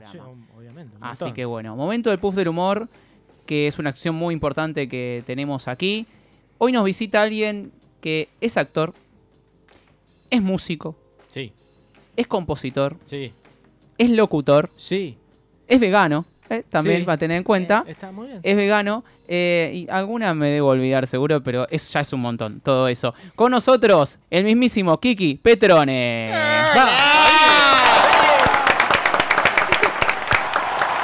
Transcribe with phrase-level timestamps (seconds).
[0.00, 0.34] programa.
[0.46, 0.96] Sí, obviamente.
[1.00, 2.88] Así que bueno, momento del puff del humor,
[3.46, 6.06] que es una acción muy importante que tenemos aquí.
[6.58, 8.94] Hoy nos visita alguien que es actor,
[10.30, 10.96] es músico,
[11.30, 11.52] Sí,
[12.16, 13.32] es compositor, sí,
[13.96, 15.16] es locutor, sí.
[15.66, 16.62] es vegano, ¿eh?
[16.68, 17.04] también Sí.
[17.04, 17.84] va a tener en cuenta.
[17.86, 18.40] Eh, está muy bien.
[18.42, 22.60] Es vegano eh, y alguna me debo olvidar seguro, pero es, ya es un montón
[22.60, 23.14] todo eso.
[23.34, 26.30] Con nosotros, el mismísimo Kiki Petrone.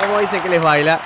[0.06, 0.98] ¿Cómo dice que les baila?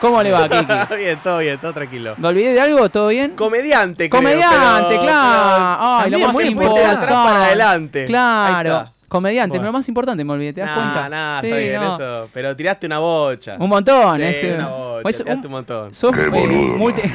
[0.00, 0.48] ¿Cómo le va,
[0.88, 0.96] Kiki?
[0.96, 2.14] bien, todo bien, todo tranquilo.
[2.18, 2.88] ¿Me olvidé de algo?
[2.90, 3.30] ¿Todo bien?
[3.36, 6.02] Comediante, creo, Comediante, pero- claro.
[6.04, 6.90] pero Ay, lo más muy de importante.
[6.90, 8.04] atrás para adelante.
[8.06, 8.90] Claro.
[9.08, 9.62] Comediante, Bueno.
[9.62, 11.08] pero lo más importante me olvidé, ¿te das Nah, cuenta?
[11.08, 11.94] nah, Sí, está bien no.
[11.94, 12.28] eso.
[12.34, 13.56] Pero tiraste una bocha.
[13.60, 15.94] Un montón, Sí, ese- una bocha, es tiraste un- un montón.
[15.94, 16.26] Sos eh,
[16.76, 17.02] multi...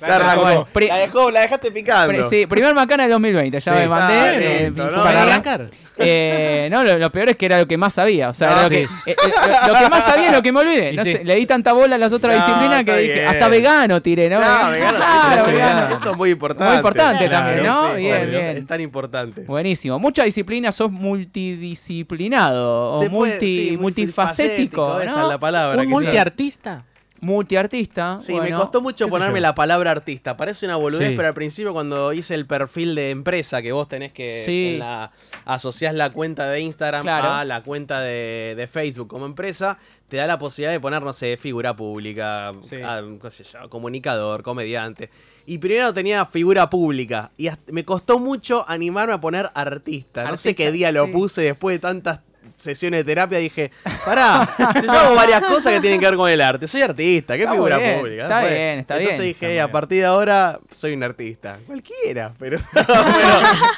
[0.00, 0.66] Ya arrancó.
[0.80, 2.22] La, dejó, la dejaste picando.
[2.28, 4.66] Sí, primer macana del 2020, ya Sí, me mandé.
[4.66, 5.66] eh, no, para Para arrancar.
[5.96, 8.30] Eh, no, lo, lo peor es que era lo que más sabía.
[8.30, 8.74] O sea, No, era lo, sí.
[8.74, 9.30] que, eh, eh,
[9.66, 10.92] lo, lo que más sabía es lo que me olvidé.
[10.92, 11.12] Y No sí.
[11.12, 13.28] sé, le di tanta bola a las otras No, disciplinas que dije, bien.
[13.28, 14.40] hasta vegano tiré, ¿no?
[14.40, 15.96] No, vegano, Claro, vegano.
[15.96, 16.64] Eso es muy importante.
[16.68, 17.94] Muy importante también, ¿no?
[17.94, 18.56] Bien, bien.
[18.58, 19.42] Es tan importante.
[19.42, 19.98] Buenísimo.
[19.98, 25.00] Mucha disciplina, sos multidisciplinado o multi, sí, multifacético.
[25.00, 25.80] esa es la palabra.
[25.82, 26.84] Un multiartista.
[27.24, 28.18] Multiartista.
[28.20, 29.42] Sí, bueno, me costó mucho ponerme yo.
[29.42, 30.36] la palabra artista.
[30.36, 31.14] Parece una boludez, Sí.
[31.16, 34.72] pero al principio cuando hice el perfil de empresa que vos tenés que Sí.
[34.74, 35.10] en la,
[35.44, 37.30] asociás la cuenta de Instagram Claro.
[37.30, 41.12] a la cuenta de, de Facebook como empresa, te da la posibilidad de poner, no
[41.12, 42.76] sé, figura pública, Sí.
[42.84, 45.10] ah, qué sé yo, comunicador, comediante.
[45.46, 47.30] Y primero tenía figura pública.
[47.36, 50.22] Y me costó mucho animarme a poner artista.
[50.22, 52.20] No sé Artista, qué día lo puse después de tantas
[52.64, 53.38] sesiones de terapia.
[53.38, 53.70] Dije,
[54.04, 54.48] pará,
[54.82, 56.66] yo hago varias cosas que tienen que ver con el arte.
[56.66, 58.22] Soy artista, ¿qué Está figura bien, pública?
[58.24, 59.32] está bien, está Entonces bien.
[59.34, 61.58] dije, Está muy a partir de ahora soy un artista.
[61.66, 62.58] Cualquiera, pero.
[62.74, 62.86] pero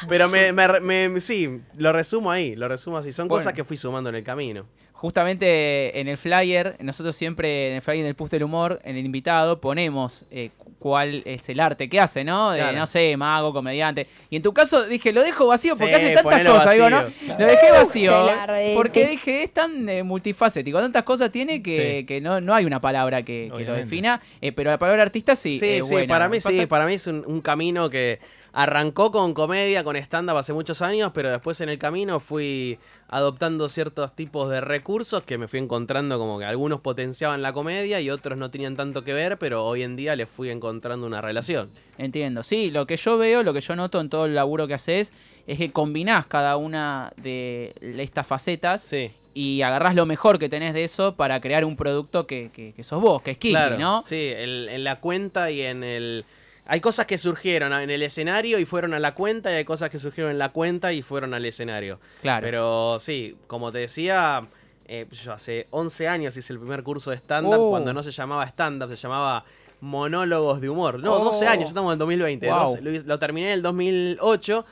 [0.08, 3.12] pero me, me- me- sí, lo resumo ahí, lo resumo así.
[3.12, 3.40] Son Bueno.
[3.40, 4.66] cosas que fui sumando en el camino.
[4.92, 9.04] Justamente en el flyer, nosotros siempre en el flyer del Puff del Humor, en el
[9.04, 12.50] invitado, ponemos eh, cuál es el arte que hace, ¿no?
[12.52, 12.78] De, Claro.
[12.78, 14.06] no sé, mago, comediante.
[14.30, 17.02] Y en tu caso dije, lo dejo vacío porque Sí, hace tantas cosas, digo, ¿no?
[17.38, 18.12] Lo dejé vacío.
[18.46, 18.74] Redete.
[18.76, 22.06] porque dije, es tan eh, multifacético, tantas cosas tiene que, Sí.
[22.06, 24.20] que no, no hay una palabra que, que lo defina.
[24.40, 25.58] eh, pero la palabra artista sí.
[25.58, 26.08] Sí, eh, sí, buena.
[26.08, 28.18] para mí Pasa- sí, para mí es un, un camino que
[28.58, 33.68] arrancó con comedia, con stand-up hace muchos años, pero después en el camino fui adoptando
[33.68, 38.08] ciertos tipos de recursos que me fui encontrando como que algunos potenciaban la comedia y
[38.08, 41.68] otros no tenían tanto que ver, pero hoy en día les fui encontrando una relación.
[41.98, 44.72] Entiendo, sí, lo que yo veo, lo que yo noto en todo el laburo que
[44.72, 45.12] haces
[45.46, 49.10] es que combinás cada una de estas facetas Sí.
[49.34, 52.82] y agarrás lo mejor que tenés de eso para crear un producto que, que, que
[52.82, 54.02] sos vos, que es Kiki, Claro, ¿no?
[54.06, 56.24] Sí, el- en la cuenta y en el...
[56.66, 59.88] Hay cosas que surgieron en el escenario y fueron a la cuenta y hay cosas
[59.90, 62.00] que surgieron en la cuenta y fueron al escenario.
[62.22, 62.44] Claro.
[62.44, 64.42] Pero sí, como te decía,
[64.86, 67.70] eh, yo hace 11 años hice el primer curso de stand-up Oh.
[67.70, 69.44] cuando no se llamaba stand-up, se llamaba
[69.80, 70.98] monólogos de humor.
[71.00, 71.24] No, Oh.
[71.24, 72.48] 12 años, ya estamos en el 2020.
[72.50, 72.58] Wow.
[72.76, 74.64] 12, lo, lo terminé en el 2008.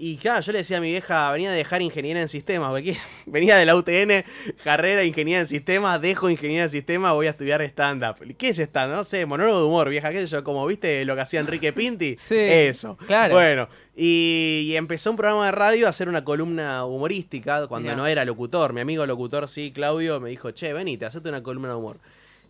[0.00, 2.96] Y claro, yo le decía a mi vieja, venía a dejar ingeniería en sistemas, porque
[3.26, 4.24] venía de la UTN,
[4.62, 8.14] carrera ingeniería en sistemas, dejo ingeniería en sistemas, voy a estudiar stand-up.
[8.38, 8.96] ¿Qué es stand-up?
[8.98, 11.72] No sé, monólogo de humor, vieja, qué sé yo, como viste lo que hacía Enrique
[11.72, 12.14] Pinti.
[12.28, 12.96] Sí, Eso.
[13.06, 13.34] claro.
[13.34, 18.06] Bueno, y, y empezó un programa de radio a hacer una columna humorística cuando no
[18.06, 18.72] era locutor.
[18.72, 21.98] Mi amigo locutor, sí, Claudio, me dijo, che, venite, hacete una columna de humor.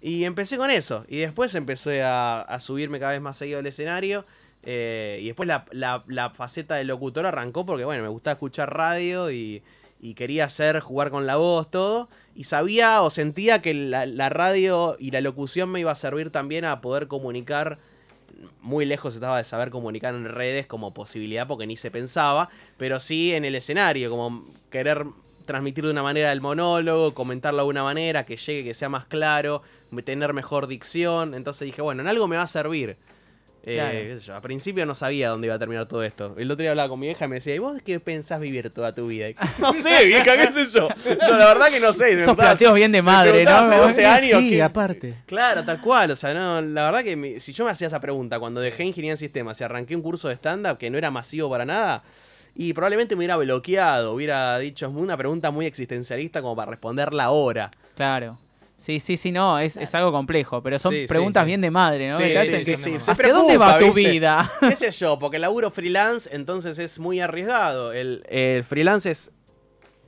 [0.02, 1.06] Y empecé con eso.
[1.08, 4.24] Y después empecé a, a subirme cada vez más seguido al escenario.
[4.62, 9.30] Eh, y después la, la- faceta del locutor arrancó porque, bueno, me gustaba escuchar radio
[9.30, 9.62] y,
[10.00, 12.08] y quería hacer, jugar con la voz, todo.
[12.34, 16.30] Y sabía o sentía que la, la radio y la locución me iba a servir
[16.30, 17.78] también a poder comunicar.
[18.60, 23.00] Muy lejos estaba de saber comunicar en redes como posibilidad porque ni se pensaba, pero
[23.00, 25.06] sí en el escenario, como querer
[25.44, 29.06] transmitir de una manera el monólogo, comentarlo de una manera, que llegue, que sea más
[29.06, 29.62] claro,
[30.04, 31.34] tener mejor dicción.
[31.34, 32.96] Entonces dije, bueno, en algo me va a servir.
[33.70, 33.92] Eh, Claro.
[33.98, 36.34] qué sé yo, a principio no sabía dónde iba a terminar todo esto.
[36.38, 38.70] El otro día hablaba con mi vieja y me decía, ¿y vos qué pensás vivir
[38.70, 39.28] toda tu vida?
[39.28, 40.88] Y, no sé, vieja, qué sé yo.
[41.20, 42.12] No, la verdad que no sé.
[42.14, 43.50] Esos planteos bien de madre, ¿no?
[43.50, 44.40] Hace 12 años.
[44.40, 45.14] Sí, ¿qué- aparte.
[45.26, 46.10] Claro, tal cual.
[46.12, 48.84] O sea, no, la verdad que mi- si yo me hacía esa pregunta cuando dejé
[48.84, 52.02] ingeniería en sistemas y arranqué un curso de stand-up que no era masivo para nada,
[52.54, 57.24] y probablemente me hubiera bloqueado, hubiera dicho es una pregunta muy existencialista como para responderla
[57.24, 57.70] ahora.
[57.94, 58.38] Claro.
[58.78, 61.46] Sí, sí, sí, no, es, es algo complejo, pero son Sí, preguntas sí.
[61.48, 62.16] bien de madre, ¿no?
[62.16, 62.94] Sí, Que que- sí.
[63.10, 64.10] ¿Hacia dónde va tu ¿viste?
[64.12, 64.48] vida?
[64.60, 65.18] ¿Qué sé yo?
[65.18, 67.92] Porque el laburo freelance, entonces es muy arriesgado.
[67.92, 69.32] El, el freelance es.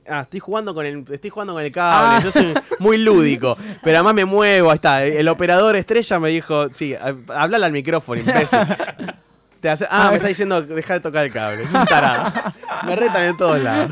[0.07, 2.17] Ah, estoy jugando con el, estoy jugando con el cable.
[2.17, 2.21] Ah.
[2.23, 3.57] Yo soy muy lúdico.
[3.83, 4.71] Pero además me muevo.
[4.71, 5.03] Ahí está.
[5.05, 6.69] El operador estrella me dijo.
[6.73, 6.95] Sí,
[7.27, 8.59] hablale al micrófono, imbécil.
[9.61, 11.63] Te hace- ah, me está diciendo, deja de tocar el cable.
[11.63, 12.33] Es un tarado.
[12.83, 13.91] me retan en todos lados.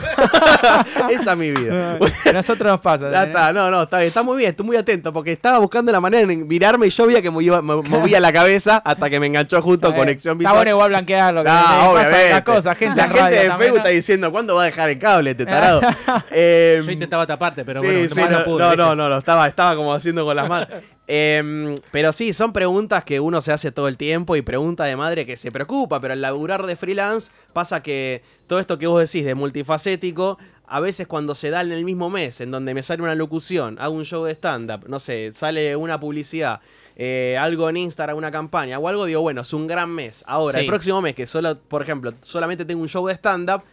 [1.12, 1.98] Esa es mi vida.
[2.26, 3.12] A nosotros nos pasa.
[3.12, 5.92] Ya está, no, no, está bien, está muy bien, estoy muy atento porque estaba buscando
[5.92, 9.20] la manera de mirarme y yo veía que movía, mo- movía la cabeza hasta que
[9.20, 10.56] me enganchó justo Está conexión Está visual.
[10.56, 11.44] bueno igual blanquearlo.
[11.44, 11.94] que No,
[12.46, 15.32] pasa gente la en gente de Facebook está diciendo, ¿cuándo va a dejar el cable
[15.32, 15.82] este tarado?
[16.32, 19.76] Eh, Yo intentaba taparte, pero sí, bueno, sí, no, no, no, no, lo estaba, estaba
[19.76, 20.68] como haciendo con las manos.
[21.12, 24.96] Em, pero sí, son preguntas que uno se hace todo el tiempo y pregunta de
[24.96, 29.02] madre que se preocupa, pero al laburar de freelance pasa que todo esto que vos
[29.02, 32.84] decís de multifacético, a veces cuando se da en el mismo mes, en donde me
[32.84, 36.60] sale una locución, hago un show de stand-up, no sé, sale una publicidad,
[36.96, 40.24] eh, algo en Instagram, una campaña o algo, digo, bueno, es un gran mes.
[40.28, 40.66] Ahora, Sí.
[40.66, 43.64] el próximo mes, que solo, por ejemplo, solamente tengo un show de stand-up,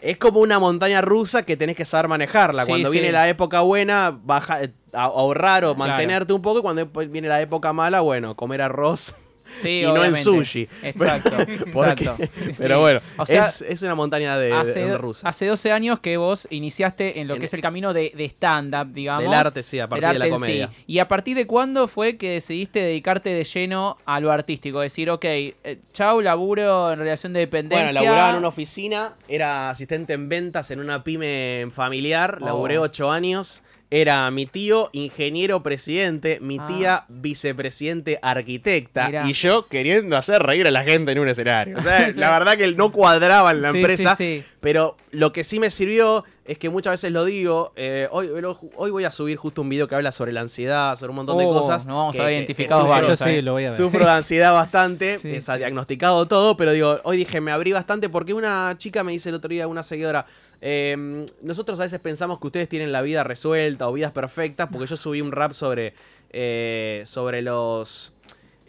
[0.00, 2.64] es como una montaña rusa que tenés que saber manejarla.
[2.64, 2.92] Sí, Cuando sí.
[2.98, 4.60] viene la época buena, baja,
[4.92, 5.90] ahorrar o Claro.
[5.90, 6.58] mantenerte un poco.
[6.58, 9.14] Y cuando viene la época mala, bueno, comer arroz
[9.60, 10.66] Sí, y no en sushi.
[10.82, 11.30] Exacto,
[11.74, 12.16] Porque- exacto.
[12.58, 12.80] Pero Sí.
[12.80, 15.28] bueno, O sea, es, es una montaña de, hace, de rusa.
[15.28, 18.24] hace 12 años que vos iniciaste en lo En que es el- camino de, de
[18.24, 19.24] stand-up, digamos.
[19.24, 20.68] Del arte, sí, a partir de la comedia.
[20.74, 20.84] sí.
[20.86, 24.80] ¿Y a partir de cuándo fue que decidiste dedicarte de lleno a lo artístico?
[24.80, 27.86] Decir, ok, eh, chau, laburo en relación de dependencia.
[27.92, 32.44] Bueno, laburaba en una oficina, era asistente en ventas en una pyme familiar, Oh.
[32.46, 33.62] laburé ocho años.
[33.94, 36.66] Era mi tío, ingeniero presidente, mi Ah.
[36.66, 39.28] tía, vicepresidente arquitecta, Mirá.
[39.28, 41.76] y yo queriendo hacer reír a la gente en un escenario.
[41.76, 44.44] O sea, la verdad que no cuadraba en la Sí, empresa, sí, sí.
[44.60, 48.28] pero lo que sí me sirvió es que muchas veces lo digo, eh, hoy,
[48.76, 51.38] hoy voy a subir justo un video que habla sobre la ansiedad, sobre un montón
[51.38, 51.86] de Oh, cosas.
[51.86, 53.76] nos vamos a ver identificados que Yo sí, lo voy a ver.
[53.76, 55.52] Sufro de ansiedad bastante, Sí, sí.
[55.56, 59.36] diagnosticado todo, pero digo, hoy dije, me abrí bastante porque una chica me dice el
[59.36, 60.26] otro día, una seguidora,
[60.60, 64.86] eh, nosotros a veces pensamos que ustedes tienen la vida resuelta o vidas perfectas, porque
[64.88, 65.94] yo subí un rap sobre,
[66.30, 68.12] eh, sobre los...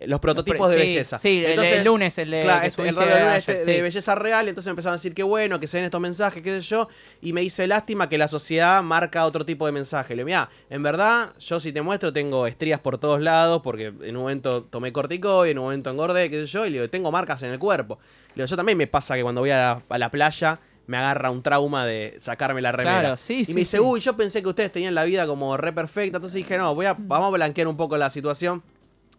[0.06, 1.18] Los prototipos de Sí, belleza.
[1.20, 3.72] Sí, el- el, lunes, el de Claro, que este- el subiste radio lunes ayer, este
[3.72, 6.50] de belleza real, entonces empezaron a decir que bueno, que se den estos mensajes, qué
[6.60, 6.88] sé yo,
[7.22, 10.16] y me dice lástima que la sociedad marca otro tipo de mensaje.
[10.16, 13.94] Le digo, mira, en verdad, yo si te muestro tengo estrías por todos lados, porque
[14.02, 16.90] en un momento tomé corticoide, en un momento engordé, qué sé yo, y le digo,
[16.90, 18.00] tengo marcas en el cuerpo.
[18.30, 20.98] Le digo, yo también me pasa que cuando voy a la, a la playa me
[20.98, 23.00] agarra un trauma de sacarme la remera.
[23.00, 23.84] Claro, sí, y sí, me dice, sí.
[23.84, 26.88] uy, yo pensé que ustedes tenían la vida como re perfecta, entonces dije, no, voy
[26.88, 28.62] a, vamos a blanquear un poco la situación.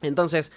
[0.02, 0.52] Entonces,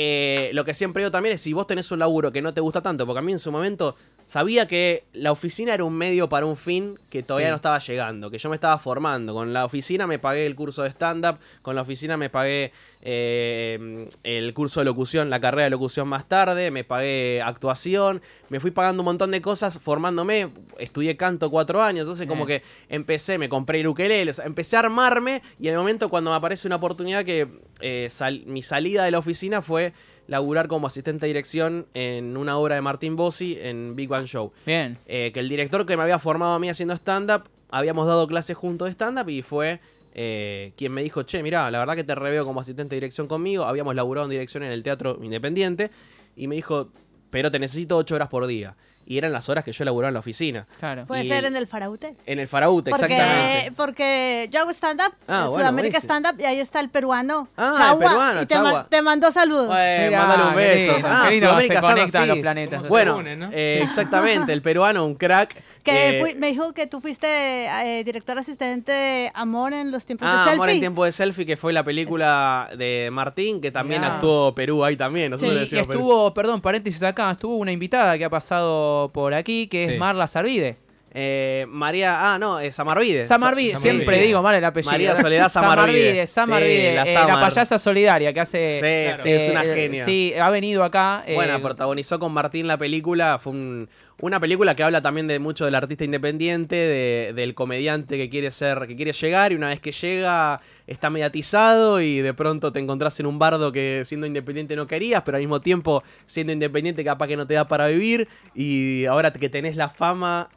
[0.00, 2.60] eh, lo que siempre digo también es si vos tenés un laburo que no te
[2.60, 3.96] gusta tanto, porque a mí en su momento
[4.28, 7.50] sabía que la oficina era un medio para un fin que todavía Sí.
[7.52, 9.32] no estaba llegando, que yo me estaba formando.
[9.32, 12.70] Con la oficina me pagué el curso de stand-up, con la oficina me pagué
[13.00, 18.20] eh, el curso de locución, la carrera de locución más tarde, me pagué actuación,
[18.50, 22.62] me fui pagando un montón de cosas formándome, estudié canto cuatro años, entonces como que
[22.90, 26.30] empecé, me compré el ukelele, o sea, empecé a armarme y en el momento cuando
[26.30, 27.48] me aparece una oportunidad que
[27.80, 29.94] eh, sal- mi salida de la oficina fue
[30.28, 34.52] laburar como asistente de dirección en una obra de Martín Bossi en Big Bang Show.
[34.64, 34.96] Bien.
[35.06, 38.56] Eh, que el director que me había formado a mí haciendo stand-up, habíamos dado clases
[38.56, 39.80] juntos de stand-up y fue
[40.14, 43.26] eh, quien me dijo, che, mirá, la verdad que te reveo como asistente de dirección
[43.26, 45.90] conmigo, habíamos laburado en dirección en el Teatro Independiente
[46.36, 46.90] y me dijo,
[47.30, 48.74] pero te necesito ocho horas por día.
[49.10, 50.66] Y eran las horas que yo laburaba en la oficina.
[50.78, 51.06] Claro.
[51.06, 52.14] Puede Y ser en el Faraute.
[52.26, 53.72] En el Faraute, Porque, exactamente.
[53.74, 57.48] porque yo hago stand-up, Ah, bueno, Sudamérica stand-up, y ahí está el peruano.
[57.56, 59.68] Ah, el peruano, y te, ma- te mandó saludos.
[59.74, 60.92] Mirá, mándale un beso.
[61.04, 62.76] Ah, Sudamérica se conectan los planetas.
[62.80, 63.48] ¿Cómo se Bueno, unen, no?
[63.50, 65.56] eh, exactamente, el peruano, un crack.
[65.82, 67.26] Que eh, fui- me dijo que tú fuiste
[67.66, 70.54] eh, director asistente de Amor en los tiempos Ah, de selfie.
[70.54, 74.14] Amor en tiempo de selfie, que fue la película de Martín, que también Mirá.
[74.16, 75.30] actuó Perú ahí también.
[75.30, 75.92] Nosotros le Sí, Perú.
[75.92, 79.98] estuvo, perdón, paréntesis acá, estuvo una invitada que ha pasado por aquí, que es.
[79.98, 80.76] Marla Sarvide.
[81.12, 83.24] Eh, María, ah, no, eh, Samarvide.
[83.24, 84.92] Samarvide, Sa- siempre digo mal el apellido.
[84.92, 86.26] María Soledad Samarvide.
[86.26, 89.14] Samarvide, Sí, la eh, la, payasa solidaria que hace...
[89.16, 90.04] Sí, sí, es una eh, genia.
[90.04, 91.24] Sí, ha venido acá.
[91.26, 93.38] eh, Bueno, protagonizó con Martín la película.
[93.38, 93.88] Fue un-
[94.20, 98.50] una película que habla también de mucho del artista independiente, de- del comediante que quiere
[98.50, 102.80] ser, que quiere llegar y una vez que llega está mediatizado y de pronto te
[102.80, 107.04] encontrás en un bardo que siendo independiente no querías, pero al mismo tiempo siendo independiente
[107.04, 110.48] capaz que no te da para vivir y ahora que tenés la fama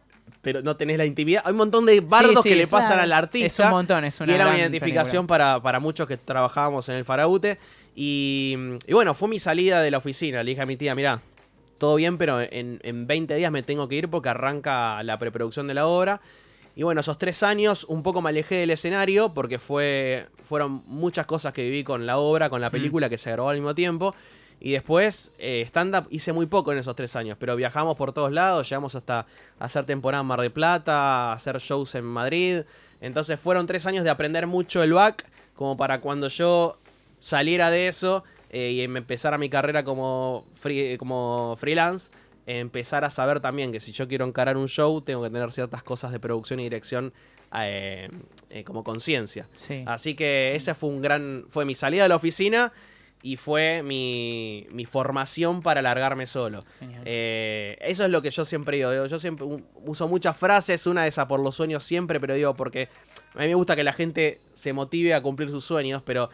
[0.41, 1.41] pero no tenés la intimidad.
[1.45, 3.03] Hay un montón de bardos sí, que le pasan claro.
[3.03, 3.45] al artista.
[3.47, 6.95] es un montón, es una y era una identificación para, para muchos que trabajábamos en
[6.95, 7.57] el Faraute.
[7.95, 8.55] Y,
[8.87, 10.43] y bueno, fue mi salida de la oficina.
[10.43, 11.21] Le dije a mi tía, mirá,
[11.77, 15.67] todo bien, pero en, en 20 días me tengo que ir porque arranca la preproducción
[15.67, 16.21] de la obra.
[16.75, 21.25] Y bueno, esos tres años un poco me alejé del escenario porque fue, fueron muchas
[21.25, 22.71] cosas que viví con la obra, con la Mm.
[22.71, 24.15] película que se grabó al mismo tiempo.
[24.63, 28.31] Y después, eh, stand-up hice muy poco en esos tres años, pero viajamos por todos
[28.31, 29.25] lados, llegamos hasta
[29.59, 32.61] hacer temporada en Mar del Plata, hacer shows en Madrid.
[33.01, 35.25] Entonces fueron tres años de aprender mucho el back,
[35.55, 36.77] como para cuando yo
[37.17, 42.11] saliera de eso, eh, y em- empezar a mi carrera como, free- como freelance,
[42.45, 45.81] empezar a saber también que si yo quiero encarar un show, tengo que tener ciertas
[45.83, 47.13] cosas de producción y dirección
[47.59, 48.09] eh,
[48.49, 49.47] eh, como conciencia.
[49.55, 49.83] Sí.
[49.87, 51.45] Así que ese fue un gran.
[51.49, 52.71] fue mi salida de la oficina
[53.23, 56.63] y fue mi, mi formación para largarme solo.
[57.05, 59.05] Eh, eso es lo que yo siempre digo.
[59.05, 59.45] Yo siempre
[59.85, 62.89] uso muchas frases, una de esas por los sueños siempre, pero digo, porque
[63.35, 66.29] a mí me gusta que la gente se motive a cumplir sus sueños, pero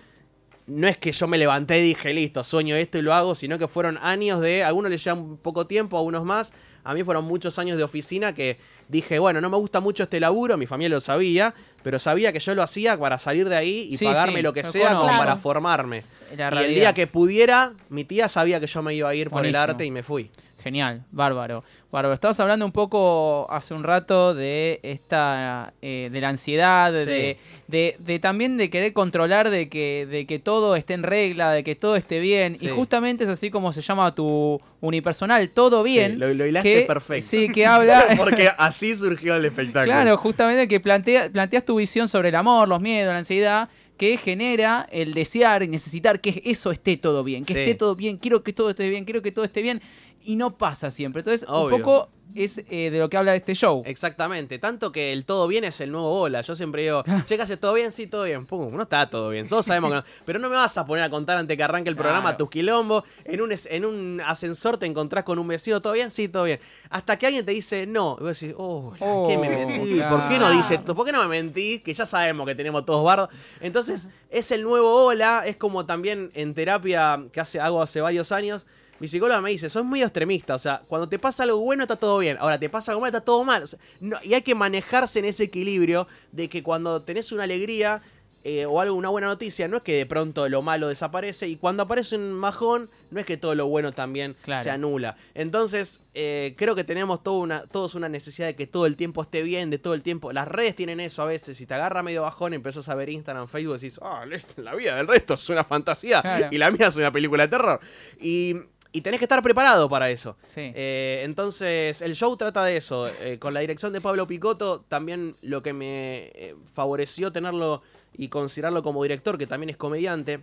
[0.67, 3.57] no es que yo me levanté y dije, listo, sueño esto y lo hago, sino
[3.57, 6.53] que fueron años de, a algunos les llevan poco tiempo, a unos más,
[6.83, 10.19] a mí fueron muchos años de oficina que dije, bueno, no me gusta mucho este
[10.19, 11.53] laburo, mi familia lo sabía,
[11.87, 14.51] pero sabía que yo lo hacía para salir de ahí y Sí, pagarme sí, lo
[14.51, 16.03] que sea como para formarme.
[16.35, 16.75] La y el realidad.
[16.81, 19.85] día que pudiera, mi tía sabía que yo me iba a ir por el arte
[19.85, 20.29] y me fui.
[20.67, 21.63] Genial, bárbaro.
[21.89, 22.13] Bárbaro.
[22.13, 27.09] Estabas hablando un poco hace un rato de esta, eh, de la ansiedad, Sí.
[27.09, 27.37] de,
[27.69, 31.63] de, de también de querer controlar de que, de que todo esté en regla, de
[31.63, 32.57] que todo esté bien.
[32.57, 32.65] Sí.
[32.65, 36.11] Y justamente es así como se llama tu unipersonal, todo bien.
[36.13, 37.25] Sí, lo, lo hilaste que- perfecto.
[37.29, 38.03] Sí, que habla.
[38.17, 39.85] Porque así surgió el espectáculo.
[39.85, 44.15] Claro, justamente que plantea, planteas tu visión sobre el amor, los miedos, la ansiedad, que
[44.17, 47.59] genera el desear y necesitar que eso esté todo bien, que Sí.
[47.61, 49.81] esté todo bien, quiero que todo esté bien, quiero que todo esté bien,
[50.27, 51.21] y no pasa siempre.
[51.21, 51.77] Entonces, Obvio.
[51.77, 53.81] un poco es eh, de lo que habla este show.
[53.85, 56.41] Exactamente, tanto que el todo bien es el nuevo bola.
[56.41, 57.93] Yo siempre digo, che, ¿qué todo bien?
[57.93, 58.45] Sí, todo bien.
[58.45, 59.47] Pum, no está todo bien.
[59.47, 60.03] Todos sabemos que no.
[60.25, 62.37] Pero no me vas a poner a contar antes que arranque el programa Claro.
[62.37, 63.03] tus quilombos.
[63.23, 66.11] En un, en un ascensor te encontrás con un vecino, ¿todo bien?
[66.11, 66.59] Sí, todo bien.
[66.89, 68.17] Hasta que alguien te dice no.
[68.19, 70.01] Y vos decís, oh, ¿la Oh, ¿qué me mentí?
[70.01, 70.93] ¿Por qué no dice esto?
[70.93, 71.79] ¿Por qué no me mentí?
[71.79, 73.29] Que ya sabemos que tenemos todos bardos.
[73.61, 75.43] Entonces, es el nuevo hola.
[75.45, 78.67] Es como también en terapia que hace, hago hace varios años.
[78.99, 81.95] Mi psicóloga me dice, sos muy extremista, o sea, cuando te pasa algo bueno está
[81.97, 83.63] todo bien, ahora te pasa algo malo está todo mal.
[83.63, 87.43] O sea, no- y hay que manejarse en ese equilibrio de que cuando tenés una
[87.43, 88.01] alegría
[88.43, 91.57] eh, o algo, una buena noticia, no es que de pronto lo malo desaparece y
[91.57, 94.63] cuando aparece un majón, no es que todo lo bueno también Claro.
[94.63, 95.17] se anula.
[95.35, 99.21] Entonces, eh, creo que tenemos todo una, todos una necesidad de que todo el tiempo
[99.21, 100.31] esté bien, de todo el tiempo.
[100.31, 103.49] Las redes tienen eso a veces, si te agarra medio bajón, empezás a ver Instagram,
[103.49, 104.23] Facebook, decís, ah,
[104.55, 106.47] la vida del resto es una fantasía Claro.
[106.49, 107.79] y la mía es una película de terror.
[108.21, 108.55] Y,
[108.91, 110.37] y tenés que estar preparado para eso.
[110.43, 110.71] Sí.
[110.73, 113.07] Eh, entonces, el show trata de eso.
[113.07, 117.81] Eh, con la dirección de Pablo Picotto, también lo que me eh, favoreció tenerlo
[118.17, 120.39] y considerarlo como director, que también es comediante,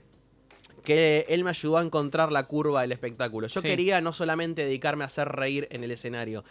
[0.85, 3.47] que él me ayudó a encontrar la curva del espectáculo.
[3.49, 3.67] Yo Sí.
[3.69, 6.45] quería no solamente dedicarme a hacer reír en el escenario.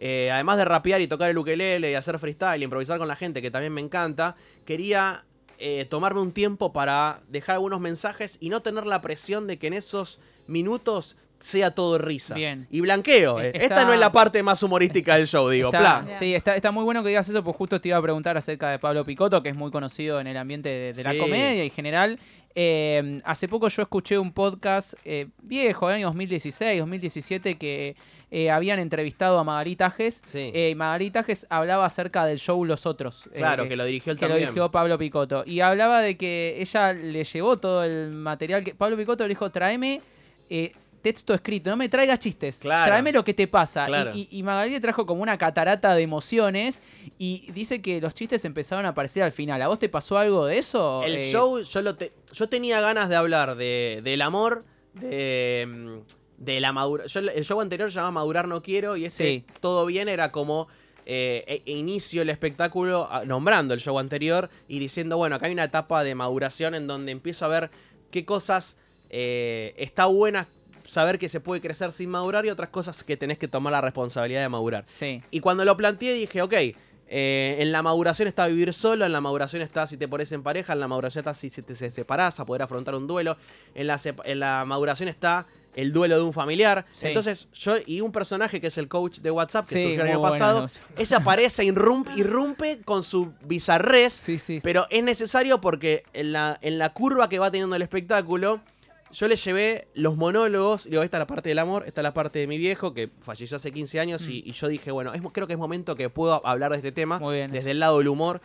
[0.00, 3.40] Además de rapear y tocar el ukelele y hacer freestyle y improvisar con la gente,
[3.40, 4.34] que también me encanta,
[4.64, 5.24] quería
[5.60, 9.68] eh, tomarme un tiempo para dejar algunos mensajes y no tener la presión de que
[9.68, 10.18] en esos
[10.48, 12.34] minutos sea todo risa.
[12.34, 12.66] Bien.
[12.70, 13.40] Y blanqueo.
[13.40, 13.48] eh.
[13.52, 15.70] Está- Esta no es la parte más humorística del show, digo.
[15.72, 18.36] Está- sí, está, está muy bueno que digas eso, porque justo te iba a preguntar
[18.36, 21.62] acerca de Pablo Picotto, que es muy conocido en el ambiente de, de la comedia
[21.64, 22.18] en general.
[22.54, 27.96] Eh, hace poco yo escuché un podcast eh, viejo, del año 2016, 2017, que
[28.30, 30.22] eh, habían entrevistado a Magali Tajes.
[30.26, 30.52] Sí.
[30.54, 33.28] Y Tajes hablaba acerca del show Los Otros.
[33.34, 35.44] Claro, que lo dirigió él que lo dirigió Pablo Picotto.
[35.46, 39.50] Y hablaba de que ella le llevó todo el material que Pablo Picotto le dijo,
[39.50, 40.00] tráeme
[40.50, 40.72] eh,
[41.02, 42.86] texto escrito, no me traigas chistes, Claro.
[42.90, 43.82] tráeme lo que te pasa.
[43.84, 44.10] Y- Claro.
[44.14, 46.82] Y, y Magali trajo como una catarata de emociones
[47.18, 49.60] y dice que los chistes empezaron a aparecer al final.
[49.60, 51.02] ¿A vos te pasó algo de eso?
[51.04, 55.66] El Eh, show, yo, lo te- yo tenía ganas de hablar de, del amor, de,
[55.68, 57.06] mm, de la madura.
[57.06, 59.44] Yo, el show anterior se llamaba Madurar No Quiero y ese Sí.
[59.60, 60.68] todo bien era como
[61.04, 65.46] eh, e- e inicio el espectáculo ah, nombrando el show anterior y diciendo, bueno, acá
[65.46, 67.70] hay una etapa de maduración en donde empiezo a ver
[68.12, 68.76] qué cosas
[69.10, 70.46] eh, está buena
[70.84, 73.80] saber que se puede crecer sin madurar y otras cosas que tenés que tomar la
[73.80, 74.84] responsabilidad de madurar.
[74.88, 75.22] Sí.
[75.30, 76.54] Y cuando lo planteé dije, ok,
[77.14, 80.42] eh, en la maduración está vivir solo, en la maduración está si te pones en
[80.42, 83.36] pareja, en la maduración está si te se separás, a poder afrontar un duelo,
[83.74, 86.86] en la, en la maduración está el duelo de un familiar.
[86.92, 87.08] Sí.
[87.08, 90.10] Entonces, yo y un personaje que es el coach de WhatsApp, que Sí, surgió el
[90.10, 93.34] año pasado, ella aparece, irrumpe, irrumpe con su
[94.08, 94.60] sí, sí.
[94.62, 98.60] pero es necesario porque en la, en la curva que va teniendo el espectáculo,
[99.12, 102.14] yo le llevé los monólogos, digo, esta es la parte del amor, esta es la
[102.14, 105.22] parte de mi viejo, que falleció hace 15 años, y, y yo dije, bueno, es,
[105.32, 107.70] creo que es momento que puedo hablar de este tema bien, desde eso.
[107.70, 108.40] el lado del humor.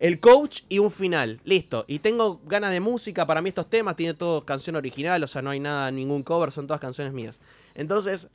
[0.00, 1.84] El coach y un final, listo.
[1.86, 5.40] Y tengo ganas de música, para mí estos temas, tiene todo canción original, o sea,
[5.40, 7.40] no hay nada, ningún cover, son todas canciones mías.
[7.74, 8.28] Entonces,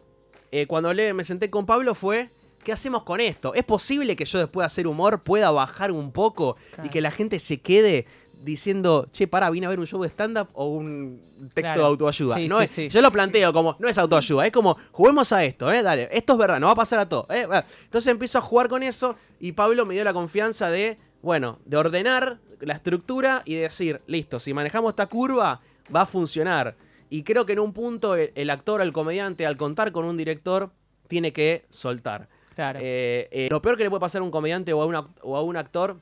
[0.51, 2.29] eh, cuando hablé, me senté con Pablo fue,
[2.63, 3.53] ¿qué hacemos con esto?
[3.53, 7.11] ¿Es posible que yo después de hacer humor pueda bajar un poco y que la
[7.11, 8.05] gente se quede
[8.41, 11.21] diciendo, che, pará, vine a ver un show de stand-up o un
[11.53, 11.81] texto Claro.
[11.81, 12.35] de autoayuda?
[12.37, 12.89] Sí, no sí, es- sí.
[12.89, 15.83] Yo lo planteo como, no es autoayuda, es como, juguemos a esto, ¿eh?
[15.83, 17.27] Dale, esto es verdad, no va a pasar a todo.
[17.29, 17.47] ¿eh?
[17.83, 21.77] Entonces empiezo a jugar con eso y Pablo me dio la confianza de, bueno, de
[21.77, 25.61] ordenar la estructura y de decir, listo, si manejamos esta curva,
[25.93, 26.75] va a funcionar.
[27.09, 30.15] Y creo que en un punto el, el actor, el comediante, al contar con un
[30.17, 30.69] director,
[31.07, 32.27] tiene que soltar.
[32.55, 32.79] Claro.
[32.81, 35.35] Eh, eh, lo peor que le puede pasar a un comediante o a, una- o
[35.37, 35.97] a un actor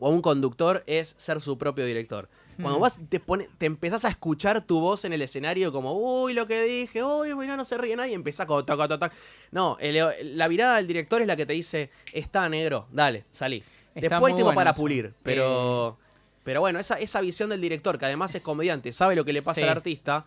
[0.00, 2.28] o a un conductor es ser su propio director.
[2.60, 2.82] Cuando Mm.
[2.82, 6.46] vas te, pone- te empezás a escuchar tu voz en el escenario como, uy, lo
[6.46, 9.12] que dije, uy, bueno, no se ríe nadie, y empezás con tac, tac, tac.
[9.52, 13.62] No, el- la mirada del director es la que te dice, está negro, dale, salí.
[13.94, 14.80] Está Después bueno para eso.
[14.80, 15.96] pulir, pero...
[16.42, 19.42] Pero bueno, esa, esa visión del director, que además es comediante, sabe lo que le
[19.42, 19.62] pasa Sí.
[19.62, 20.24] al artista,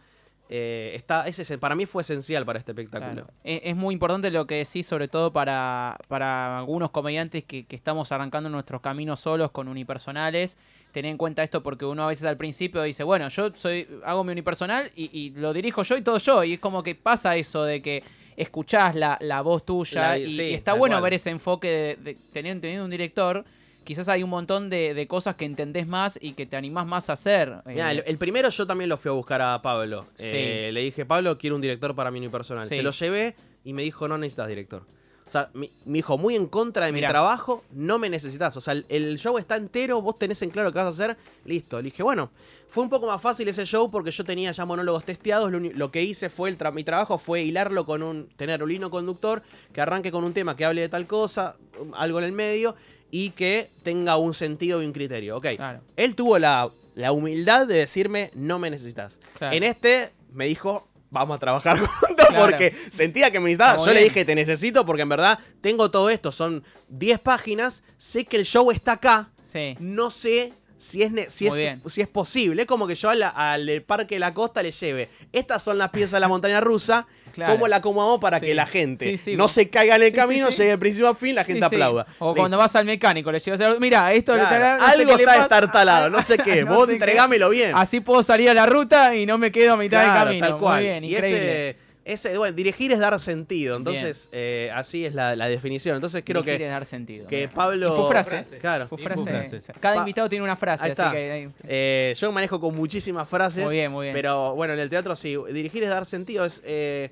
[0.55, 3.13] eh, está, ese, es- para mí fue esencial para este espectáculo.
[3.23, 3.27] Claro.
[3.43, 7.75] Es, es muy importante lo que decís, sobre todo para, para algunos comediantes que, que
[7.75, 10.57] estamos arrancando nuestros caminos solos con unipersonales.
[10.91, 14.23] Tener en cuenta esto porque uno a veces al principio dice, bueno, yo soy hago
[14.23, 16.43] mi unipersonal y, y lo dirijo yo y todo yo.
[16.43, 18.03] Y es como que pasa eso de que
[18.37, 21.03] escuchás la, la voz tuya La- y, sí, y está bueno cual.
[21.03, 23.43] ver ese enfoque de, de teniendo, teniendo un director.
[23.83, 27.09] Quizás hay un montón de, de cosas que entendés más y que te animás más
[27.09, 27.53] a hacer.
[27.65, 30.03] Mirá, Eh, el, el primero yo también lo fui a buscar a Pablo.
[30.15, 30.23] Sí.
[30.31, 32.67] Eh, le dije, Pablo, quiero un director para mi unipersonal.
[32.69, 32.75] Sí.
[32.77, 34.83] Se lo llevé y me dijo, no necesitas director.
[35.25, 37.07] O sea, mi, mi hijo, muy en contra de Mirá.
[37.07, 38.55] mi trabajo, no me necesitas.
[38.57, 41.17] O sea, el, el show está entero, vos tenés en claro qué vas a hacer,
[41.45, 41.77] listo.
[41.77, 42.29] Le dije, bueno,
[42.67, 45.49] fue un poco más fácil ese show porque yo tenía ya monólogos testeados.
[45.49, 48.69] Lo, lo que hice fue, el tra- mi trabajo fue hilarlo con un, tener un
[48.71, 52.25] hilo conductor que arranque con un tema que hable de tal cosa, um, algo en
[52.25, 52.75] el medio,
[53.15, 55.37] y que tenga un sentido y un criterio.
[55.37, 55.45] Ok.
[55.55, 55.81] Claro.
[55.95, 59.19] Él tuvo la, la humildad de decirme, no me necesitas.
[59.37, 59.55] Claro.
[59.55, 62.43] En este me dijo, vamos a trabajar juntos Claro.
[62.47, 63.77] porque sentía que me necesitaba.
[63.77, 66.31] Muy Yo le dije, te necesito porque en verdad tengo todo esto.
[66.31, 69.75] Son 10 páginas, sé que el show está acá, Sí.
[69.79, 72.63] no sé si es, si es, si es posible.
[72.63, 75.91] Es como que yo al del Parque de la Costa le lleve, estas son las
[75.91, 77.05] piezas de la montaña rusa.
[77.33, 77.53] Claro.
[77.53, 78.45] ¿Cómo la acomodamos para Sí.
[78.45, 81.33] que la gente Sí, no se caiga en el camino, llegue de principio a fin,
[81.35, 82.05] la gente aplauda?
[82.19, 82.35] O Listo.
[82.41, 85.41] cuando vas al mecánico, le llevas a Mira, esto Claro, no algo está pasa".
[85.43, 86.63] estartalado, no sé qué.
[86.65, 86.93] No Vos qué.
[86.93, 87.71] entregámelo bien.
[87.75, 90.47] Así puedo salir a la ruta y no me quedo a mitad Claro, de camino.
[90.47, 90.75] tal cual.
[90.75, 91.69] Muy bien, y increíble.
[91.69, 93.77] ese, ese, bueno, dirigir es dar sentido.
[93.77, 95.95] Entonces, eh, así es la, la definición.
[95.95, 97.27] Entonces creo Dirigir que, es dar sentido.
[97.27, 97.51] que mira.
[97.51, 97.93] Pablo.
[97.93, 98.57] Y fue frase.
[98.59, 98.87] Claro.
[98.87, 99.23] Fue Y frase.
[99.23, 99.31] fue
[99.61, 99.61] frase.
[99.79, 101.11] Cada Pa- invitado tiene una frase, Ahí así está.
[101.11, 103.63] que ahí- Eh, yo manejo con muchísimas frases.
[103.63, 104.13] Muy bien, muy bien.
[104.15, 105.35] Pero bueno, en el teatro sí.
[105.51, 106.43] Dirigir es dar sentido.
[106.45, 107.09] Es, eh,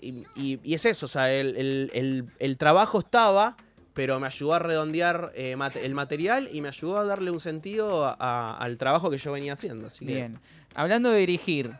[0.00, 1.06] y, y- y es eso.
[1.06, 3.56] O sea, el, el- el- el trabajo estaba.
[3.94, 7.40] Pero me ayudó a redondear eh, mate- el material y me ayudó a darle un
[7.40, 9.88] sentido a- a- al trabajo que yo venía haciendo.
[9.88, 10.38] Así que, Bien.
[10.74, 11.72] Hablando de dirigir,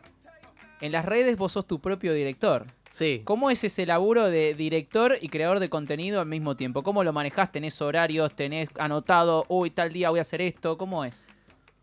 [0.85, 2.65] en las redes vos sos tu propio director.
[2.89, 3.21] sí.
[3.23, 6.83] ¿Cómo es ese laburo de director y creador de contenido al mismo tiempo?
[6.83, 7.51] ¿Cómo lo manejás?
[7.53, 8.35] ¿Tenés horarios?
[8.35, 9.45] ¿Tenés anotado?
[9.47, 10.77] Uy, tal día voy a hacer esto.
[10.77, 11.25] ¿Cómo es?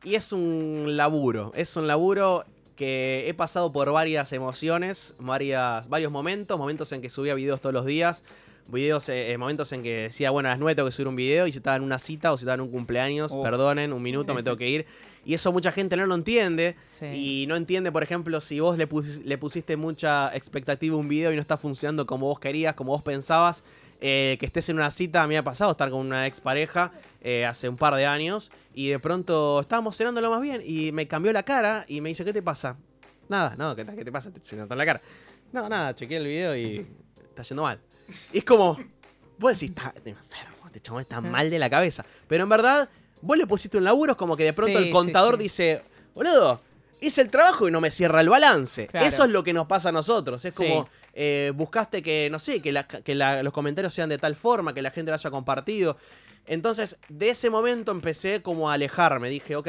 [0.05, 2.45] Y es un laburo, es un laburo
[2.77, 7.73] que he pasado por varias emociones, varias, varios momentos, momentos en que subía videos todos
[7.75, 8.23] los días,
[8.69, 11.17] videos, eh, eh, momentos en que decía, bueno, a las 9 tengo que subir un
[11.17, 13.43] video y si estaba en una cita o si estaba en un cumpleaños, Oh.
[13.43, 14.45] perdonen, un minuto, Sí, me sí.
[14.45, 14.87] tengo que ir.
[15.25, 16.77] Y eso mucha gente no lo entiende.
[16.85, 17.07] Sí.
[17.07, 21.09] Y no entiende, por ejemplo, si vos le, pusi- le pusiste mucha expectativa a un
[21.09, 23.63] video y no está funcionando como vos querías, como vos pensabas.
[24.03, 26.91] eh, que estés en una cita, a mí me ha pasado estar con una expareja
[27.21, 30.91] eh, hace un par de años y de pronto estábamos cenando lo más bien y
[30.93, 32.79] me cambió la cara y me dice, ¿qué te pasa?
[33.29, 34.31] Nada, no, ¿qué, te- qué te pasa?
[34.33, 35.03] Te- Se notó en la cara.
[35.53, 36.87] No, nada, chequeé el video y
[37.29, 37.79] está yendo mal.
[38.33, 38.79] Y es como,
[39.39, 42.03] vos decís, está enfermo, este chabón está mal de la cabeza.
[42.27, 42.89] Pero en verdad,
[43.23, 45.83] vos le pusiste un laburo, es como que de pronto Sí, el contador sí, dice,
[46.15, 46.61] boludo,
[47.01, 48.87] hice el trabajo y no me cierra el balance.
[48.89, 49.07] Claro.
[49.07, 50.45] Eso es lo que nos pasa a nosotros.
[50.45, 50.63] Es Sí.
[50.69, 54.37] como, eh, buscaste que, no sé, que, la- que la- los comentarios sean de tal
[54.37, 55.97] forma, que la gente lo haya compartido.
[56.47, 59.29] Entonces, de ese momento empecé como a alejarme.
[59.29, 59.69] Dije, ok,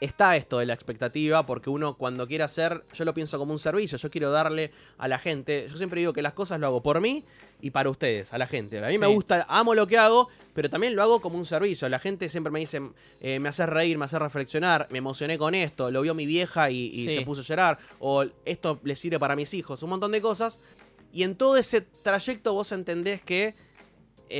[0.00, 3.58] está esto de la expectativa, porque uno cuando quiere hacer, yo lo pienso como un
[3.60, 6.82] servicio, yo quiero darle a la gente, yo siempre digo que las cosas lo hago
[6.82, 7.24] por mí
[7.62, 8.84] y para ustedes, a la gente.
[8.84, 11.88] A mí me gusta, amo lo que hago, pero también lo hago como un servicio.
[11.88, 12.82] La gente siempre me dice,
[13.20, 16.70] eh, me hace reír, me hace reflexionar, me emocioné con esto, lo vio mi vieja
[16.70, 17.14] y, y Sí.
[17.14, 20.60] se puso a llorar, o esto le sirve para mis hijos, un montón de cosas.
[21.14, 23.54] Y en todo ese trayecto vos entendés que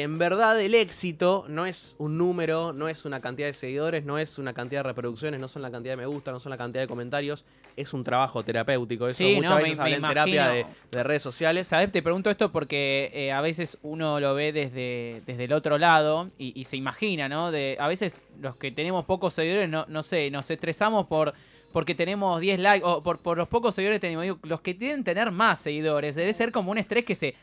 [0.01, 4.19] en verdad el éxito no es un número, no es una cantidad de seguidores, no
[4.19, 6.57] es una cantidad de reproducciones, no son la cantidad de me gusta, no son la
[6.59, 7.45] cantidad de comentarios,
[7.77, 9.07] es un trabajo terapéutico.
[9.07, 10.49] Eso Sí, muchas no, me- veces me en terapia
[10.91, 11.69] de, redes sociales.
[11.69, 11.91] ¿Sabes?
[11.93, 16.29] Te pregunto esto porque eh, a veces uno lo ve desde, desde el otro lado
[16.39, 17.51] y, y se imagina, ¿no?
[17.51, 21.35] De, a veces los que tenemos pocos seguidores, no, no sé, nos estresamos por
[21.73, 24.25] porque tenemos 10 likes o por, por los pocos seguidores que tenemos.
[24.25, 27.35] Digo, los que tienen tener más seguidores, debe ser como un estrés que se...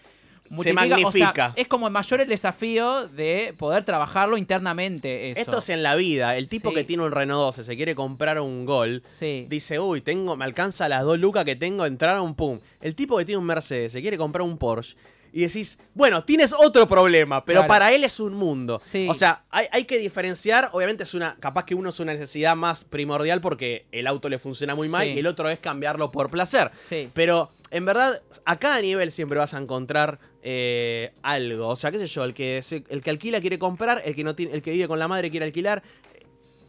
[0.56, 1.54] O sea, magnifica.
[1.56, 5.32] es como mayor el desafío de poder trabajarlo internamente.
[5.32, 5.40] Eso.
[5.42, 6.36] Esto es en la vida.
[6.38, 6.76] El tipo Sí.
[6.76, 9.04] que tiene un Renault 12 se quiere comprar un Gol.
[9.08, 9.46] Sí.
[9.50, 12.60] Dice, uy, tengo, me alcanza las dos lucas que tengo, entrar a un pum.
[12.82, 14.96] El tipo que tiene un Mercedes se quiere comprar un Porsche.
[15.32, 17.68] y decís, bueno, tienes otro problema, pero Claro.
[17.68, 18.80] para él es un mundo.
[18.82, 19.06] Sí.
[19.08, 22.56] O sea, hay, hay que diferenciar, obviamente es una, capaz que uno es una necesidad
[22.56, 26.32] más primordial porque el auto le funciona muy mal y el otro es cambiarlo por
[26.32, 26.72] placer.
[27.14, 31.68] Pero en verdad, a cada nivel siempre vas a encontrar eh, algo.
[31.70, 34.24] O sea, qué sé yo, el que, se- el que alquila quiere comprar, el que,
[34.24, 35.84] no tiene, el que vive con la madre quiere alquilar,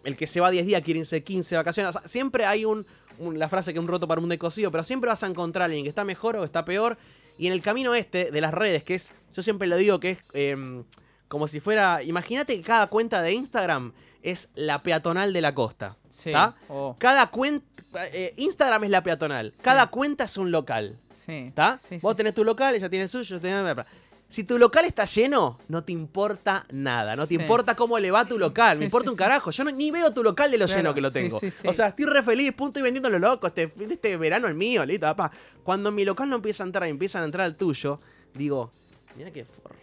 [0.04, 1.94] el que se va 10 días quiere irse 15 de vacaciones.
[2.06, 2.87] Siempre hay un,
[3.18, 5.64] un- la frase que un roto para un decosido, pero siempre vas a encontrar a
[5.66, 6.96] alguien que está mejor o está peor.
[7.38, 10.11] Y en el camino este de las redes, que es, yo siempre lo digo que
[10.12, 10.85] es em,
[11.28, 15.96] como si fuera, imagínate que cada cuenta de Instagram es la peatonal de la costa.
[16.11, 16.33] Sí.
[16.68, 17.64] Oh, Cada cuenta,
[18.12, 20.98] eh, Instagram es la peatonal, cada cuenta es un local.
[21.14, 21.33] sí.
[21.48, 21.78] ¿Está?
[21.78, 23.37] Sí, Vos tenés tu local, ella tiene el suyo.
[23.37, 23.85] yo tengo-
[24.28, 27.16] Si tu local está lleno, no te importa nada.
[27.16, 28.78] No te importa cómo le va tu local.
[28.78, 29.50] Me importa un carajo.
[29.50, 31.40] Yo no- ni veo tu local de lo Claro, lleno que lo tengo.
[31.40, 31.66] sí, sí.
[31.66, 32.52] O sea, estoy re feliz.
[32.52, 33.48] Punto y vendiendo lo loco.
[33.48, 35.33] Este, este verano el mío, listo, papá.
[35.64, 37.98] Cuando mi local no empieza a entrar y empiezan a entrar al tuyo,
[38.33, 38.70] digo,
[39.16, 39.74] mira qué forro.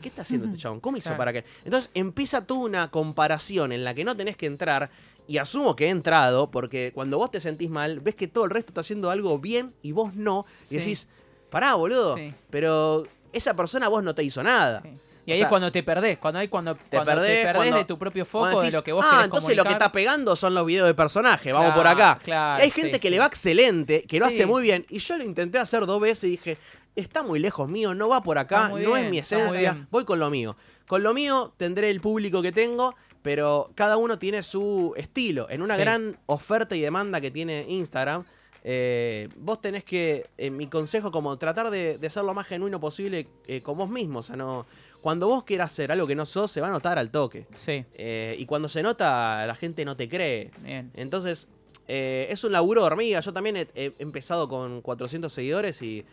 [0.00, 0.80] ¿Qué está haciendo este chabón?
[0.80, 1.18] ¿Cómo hizo Claro.
[1.18, 1.44] para que.?
[1.64, 4.90] Entonces empieza toda una comparación en la que no tenés que entrar.
[5.28, 8.50] Y asumo que he entrado, porque cuando vos te sentís mal, ves que todo el
[8.50, 10.44] resto está haciendo algo bien y vos no.
[10.70, 11.06] Y decís,
[11.50, 12.16] pará, boludo.
[12.16, 12.32] Sí.
[12.50, 14.82] Pero esa persona a vos no te hizo nada.
[14.82, 14.88] Sí.
[15.26, 17.54] Y ahí sea, es cuando te perdés, cuando hay cuando Te cuando perdés, te perdés
[17.56, 19.72] cuando- de tu propio foco, Cuando de decís, lo que vos ah, entonces lo que
[19.72, 22.18] está pegando son los videos de personaje, vamos por acá.
[22.24, 23.10] claro, Y hay gente sí, que sí.
[23.14, 26.24] le va excelente, que lo hace muy bien, y yo lo intenté hacer dos veces
[26.24, 26.58] y dije,
[26.96, 30.30] está muy lejos mío, no va por acá, no es mi esencia, voy con lo
[30.30, 30.56] mío.
[30.86, 35.48] Con lo mío tendré el público que tengo, pero cada uno tiene su estilo.
[35.50, 35.80] En una Sí.
[35.80, 38.24] gran oferta y demanda que tiene Instagram,
[38.64, 42.80] eh, vos tenés que, en mi consejo, como tratar de, de ser lo más genuino
[42.80, 44.18] posible eh, con vos mismo.
[44.18, 44.66] O sea, no.
[45.00, 47.46] Cuando vos quieras hacer algo que no sos, se va a notar al toque.
[47.54, 50.50] Sí, Eh, y cuando se nota, la gente no te cree.
[50.62, 50.90] bien.
[50.94, 51.48] Entonces,
[51.86, 53.20] es un laburo de hormiga.
[53.20, 56.04] Yo también he, he empezado con 400 seguidores y,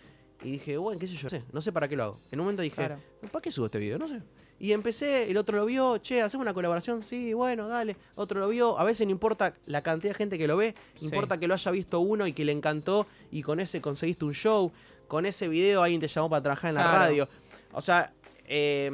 [0.43, 2.19] y dije, bueno, qué sé yo, no sé, no sé para qué lo hago.
[2.31, 2.99] En un momento dije, Claro.
[3.31, 3.97] ¿para qué subo este video?
[3.97, 4.21] No sé.
[4.59, 7.95] Y empecé, el otro lo vio, che, hacemos una colaboración, sí, bueno, dale.
[8.15, 11.05] Otro lo vio, a veces no importa la cantidad de gente que lo ve, Sí.
[11.05, 14.33] importa que lo haya visto uno y que le encantó y con ese conseguiste un
[14.33, 14.71] show,
[15.07, 16.97] con ese video alguien te llamó para trabajar en la Claro.
[16.97, 17.29] radio.
[17.73, 18.11] O sea,
[18.47, 18.91] eh,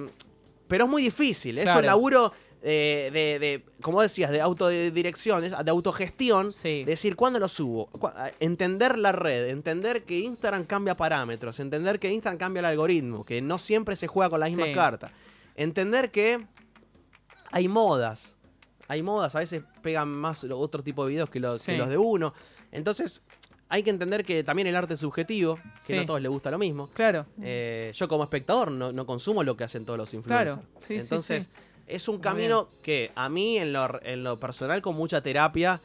[0.68, 1.80] pero es muy difícil, es Claro.
[1.80, 2.32] un laburo
[2.66, 6.84] eh, de, de, como decías, de autodirección, es- de autogestión, Sí.
[6.86, 7.90] decir cuándo lo subo,
[8.40, 13.42] entender la red, entender que Instagram cambia parámetros, entender que Instagram cambia el algoritmo, que
[13.42, 14.74] no siempre se juega con las mismas Sí.
[14.76, 15.12] cartas,
[15.56, 16.46] entender que
[17.52, 18.36] hay modas,
[18.88, 21.78] hay modas, a veces pegan más otro tipo de videos que, los- que Sí.
[21.78, 22.34] los de uno,
[22.72, 23.22] entonces
[23.70, 25.94] hay que entender que también el arte es subjetivo, que Sí.
[25.96, 26.90] no a todos les gusta lo mismo.
[26.94, 27.26] Claro.
[27.42, 30.54] Eh, yo como espectador no, no consumo lo que hacen todos los influencers.
[30.56, 31.50] Claro, sí, Entonces, sí.
[31.88, 35.82] Es un Muy camino que a mí en lo, en lo personal con mucha terapia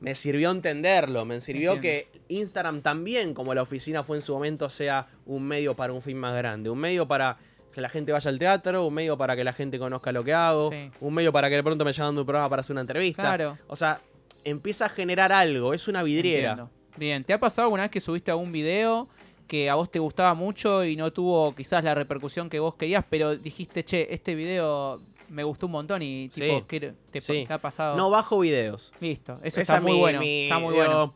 [0.00, 2.10] me sirvió entenderlo, me sirvió Entiendo.
[2.12, 6.02] que Instagram también, como la oficina fue en su momento, sea un medio para un
[6.02, 7.38] fin más grande, un medio para
[7.72, 10.32] que la gente vaya al teatro, un medio para que la gente conozca lo que
[10.34, 10.90] hago, Sí.
[11.00, 13.22] un medio para que de pronto me llamen de un programa para hacer una entrevista.
[13.22, 13.56] Claro.
[13.68, 13.98] O sea,
[14.44, 16.50] empieza a generar algo, es una vidriera.
[16.52, 16.70] Entiendo.
[16.98, 19.08] Bien, ¿te ha pasado alguna vez que subiste algún video
[19.46, 23.04] que a vos te gustaba mucho y no tuvo quizás la repercusión que vos querías,
[23.08, 26.80] pero dijiste, che, este video me gustó un montón y tipo, Sí.
[27.10, 27.46] te, Sí.
[27.48, 27.96] ha pasado?
[27.96, 28.92] No bajo videos.
[29.00, 30.20] Listo, eso Esa está es muy mi- bueno.
[30.20, 31.14] mi- está muy bueno.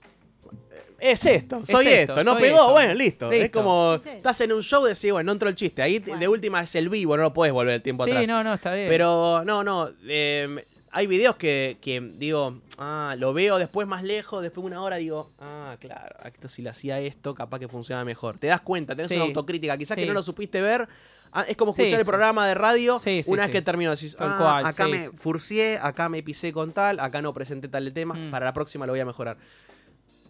[0.99, 2.73] Es esto, Es soy esto, esto, no soy pegó, esto.
[2.73, 3.33] bueno, listo.
[3.33, 4.11] Es como, Sí.
[4.11, 5.81] estás en un show y decís, bueno, no entró el chiste.
[5.81, 8.27] Ahí de última es el vivo, no lo puedes volver el tiempo Sí, atrás.
[8.29, 8.87] no, no, está bien.
[8.89, 14.43] Pero no, no, eh, hay videos que, que digo, ah, lo veo después más lejos,
[14.43, 18.05] después de una hora digo, ah, claro, esto si le hacía esto, capaz que funciona
[18.05, 18.39] mejor.
[18.39, 19.15] Te das cuenta, tenés Sí.
[19.17, 20.01] una autocrítica, quizás Sí.
[20.03, 20.89] que no lo supiste ver.
[21.33, 23.93] ah, es como Sí, escuchar el programa de radio una vez que terminó.
[23.93, 27.93] Decís, ah, cual, acá me furcié, acá me pisé con tal, acá no presenté tal
[27.93, 28.33] tema, Mm.
[28.33, 29.37] para la próxima lo voy a mejorar.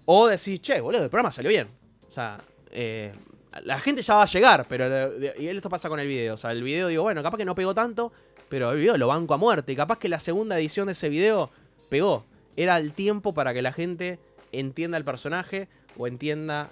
[0.04, 1.66] O decís, che, boludo, el programa salió bien.
[2.06, 2.36] O sea,
[2.70, 3.12] eh,
[3.64, 6.34] la gente ya va a llegar, pero y esto pasa con el video.
[6.34, 8.12] O sea, el video digo, bueno, capaz que no pegó tanto,
[8.48, 9.72] pero el video lo banco a muerte.
[9.72, 11.50] Y capaz que la segunda edición de ese video
[11.88, 12.24] pegó.
[12.56, 14.18] Era el tiempo para que la gente
[14.52, 16.68] entienda el personaje o entienda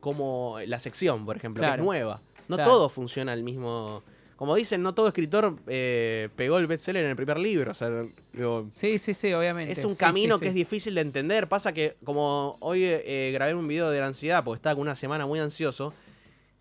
[0.00, 2.20] cómo la sección, por ejemplo, que es nueva.
[2.48, 2.70] No Claro.
[2.72, 4.02] todo funciona al mismo.
[4.36, 7.70] Como dicen, no todo escritor eh, pegó el bestseller en el primer libro.
[7.70, 7.88] O sea,
[8.32, 9.72] digo, Sí, sí, sí, obviamente.
[9.72, 11.48] es un Sí, camino sí, que es difícil de entender.
[11.48, 14.96] Pasa que, como hoy eh, grabé un video de la ansiedad, porque estaba con una
[14.96, 15.94] semana muy ansioso,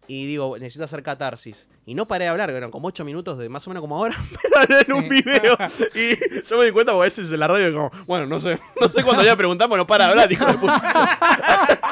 [0.07, 1.67] y digo, necesito hacer catarsis.
[1.85, 4.17] Y no paré de hablar, eran como 8 minutos de más o menos como ahora,
[4.67, 5.57] pero en un video.
[5.95, 8.59] Y yo me di cuenta, porque a veces en la radio, como, bueno, no sé,
[8.79, 11.19] no sé cuándo ya preguntamos, no para de hablar, hijo de puta.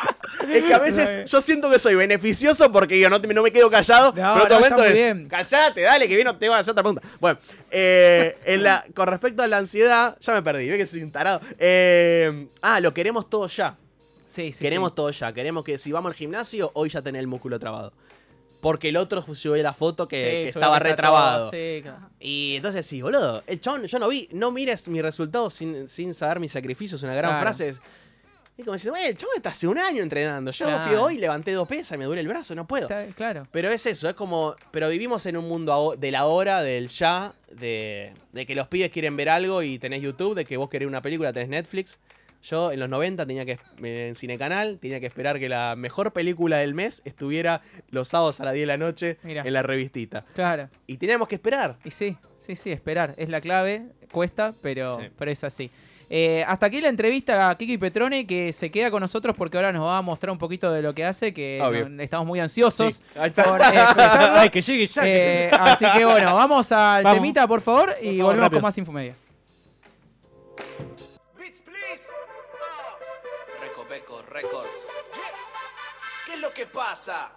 [0.50, 3.70] Es que a veces yo siento que soy beneficioso porque digo, no, no me quedo
[3.70, 4.08] callado.
[4.08, 5.28] No, pero en otro no, momento es, bien.
[5.30, 7.08] callate, dale, que viene, te voy a hacer otra pregunta.
[7.20, 11.04] Bueno, eh, en la, con respecto a la ansiedad, ya me perdí, ve que soy
[11.04, 11.42] un tarado.
[11.58, 13.78] Eh, ah, lo queremos todo ya.
[14.32, 14.96] Sí, sí, queremos sí.
[14.96, 15.34] todo ya.
[15.34, 17.92] Queremos que si vamos al gimnasio, hoy ya tenés el músculo trabado.
[18.62, 21.52] porque el otro subió la foto que, que estaba retrabado.
[22.20, 26.14] Y entonces sí, boludo, el chabón, yo no vi, no mires mi resultado sin, sin
[26.14, 27.42] saber mi sacrificio, es una gran Claro.
[27.44, 27.70] frase.
[27.70, 27.82] Es,
[28.58, 30.52] y como diciendo, "Güey, el chabón está hace un año entrenando.
[30.52, 32.84] Yo fui hoy, levanté dos pesas y me duele el brazo, no puedo.
[32.84, 33.48] Está- claro.
[33.52, 34.56] Pero es eso, es como.
[34.70, 38.92] Pero vivimos en un mundo de la hora, del ya, de, de que los pibes
[38.92, 41.98] quieren ver algo y tenés YouTube, de que vos querés una película, tenés Netflix.
[42.44, 43.60] Yo en los 90 tenía que.
[43.84, 48.46] En Cinecanal, tenía que esperar que la mejor película del mes estuviera los sábados a
[48.46, 50.26] las 10 de la noche en la revistita.
[50.34, 50.68] Claro.
[50.88, 51.78] Y teníamos que esperar.
[51.86, 53.14] Y sí, sí, sí, esperar.
[53.18, 53.84] Es la clave.
[54.12, 55.06] Cuesta, pero, Sí.
[55.18, 55.70] pero es así.
[56.14, 59.72] Eh, hasta aquí la entrevista a Kiki Petrone, que se queda con nosotros porque ahora
[59.72, 61.88] nos va a mostrar un poquito de lo que hace, que Obvio.
[62.02, 63.44] estamos muy ansiosos Sí, ahí está.
[63.46, 64.36] por eh, escucharlo.
[64.40, 65.02] Ay, que llegue ya.
[65.04, 65.46] que llegue.
[65.46, 67.18] Eh, así que bueno, vamos al Vamos.
[67.22, 68.58] temita, por favor, y favor, volvemos rápido.
[68.60, 69.14] con más Infomedia.
[74.32, 74.88] Records.
[76.26, 77.32] ¿Qué es lo que pasa?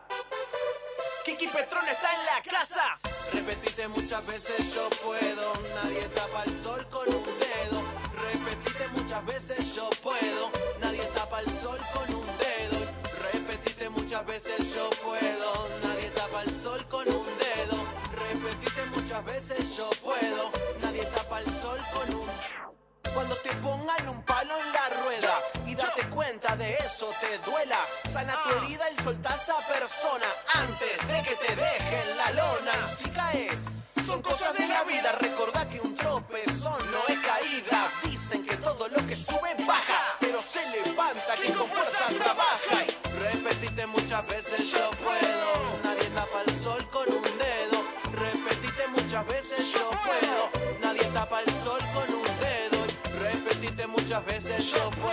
[1.24, 3.00] Kiki Petrón está en la casa.
[3.32, 5.52] Repetiste muchas veces yo puedo.
[5.74, 7.82] Nadie tapa el sol con un dedo.
[8.30, 10.52] Repetiste muchas veces yo puedo.
[10.78, 12.78] Nadie tapa el sol con un dedo.
[13.32, 15.68] Repetiste muchas veces yo puedo.
[15.82, 17.76] Nadie tapa el sol con un dedo.
[18.28, 20.52] Repetiste muchas veces yo puedo.
[20.80, 22.24] Nadie tapa el sol con un
[23.14, 24.22] cuando te pongan un
[26.34, 27.78] cuenta de eso te duela.
[28.12, 32.72] Sana tu herida y soltá a esa persona antes de que te dejen la lona.
[32.96, 33.58] Si caes,
[34.04, 35.12] son cosas de la vida.
[35.20, 37.88] Recordá que un tropezón no es caída.
[38.02, 42.82] Dicen que todo lo que sube baja, pero se levanta quien con fuerza trabaja.
[42.82, 45.48] Y repetiste muchas veces yo puedo.
[45.84, 47.78] Nadie tapa el sol con un dedo.
[48.12, 50.50] Repetiste muchas veces yo puedo.
[50.80, 52.80] Nadie tapa el sol con un dedo.
[53.22, 55.03] Repetiste muchas veces yo puedo.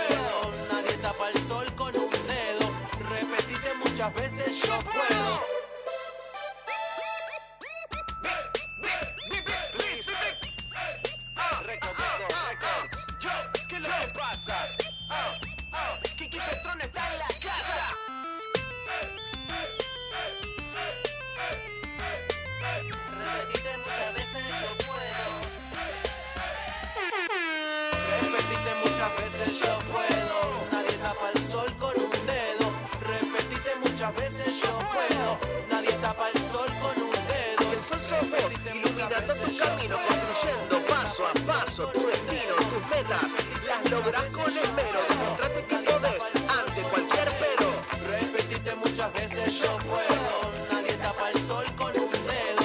[35.70, 37.72] Nadie tapa el sol con un dedo.
[37.72, 43.32] El sol sos vos, iluminando tu camino, construyendo paso a paso tu destino, tus metas.
[43.66, 45.00] Las logras con esmero.
[45.08, 46.24] Demostrate que podés
[46.58, 47.68] ante cualquier pero.
[48.10, 50.52] Repetiste muchas veces yo puedo.
[50.70, 52.64] Nadie tapa el sol con un dedo.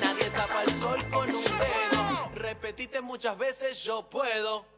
[0.00, 2.30] Nadie tapa el sol con un dedo.
[2.34, 4.73] Repetiste muchas veces yo puedo.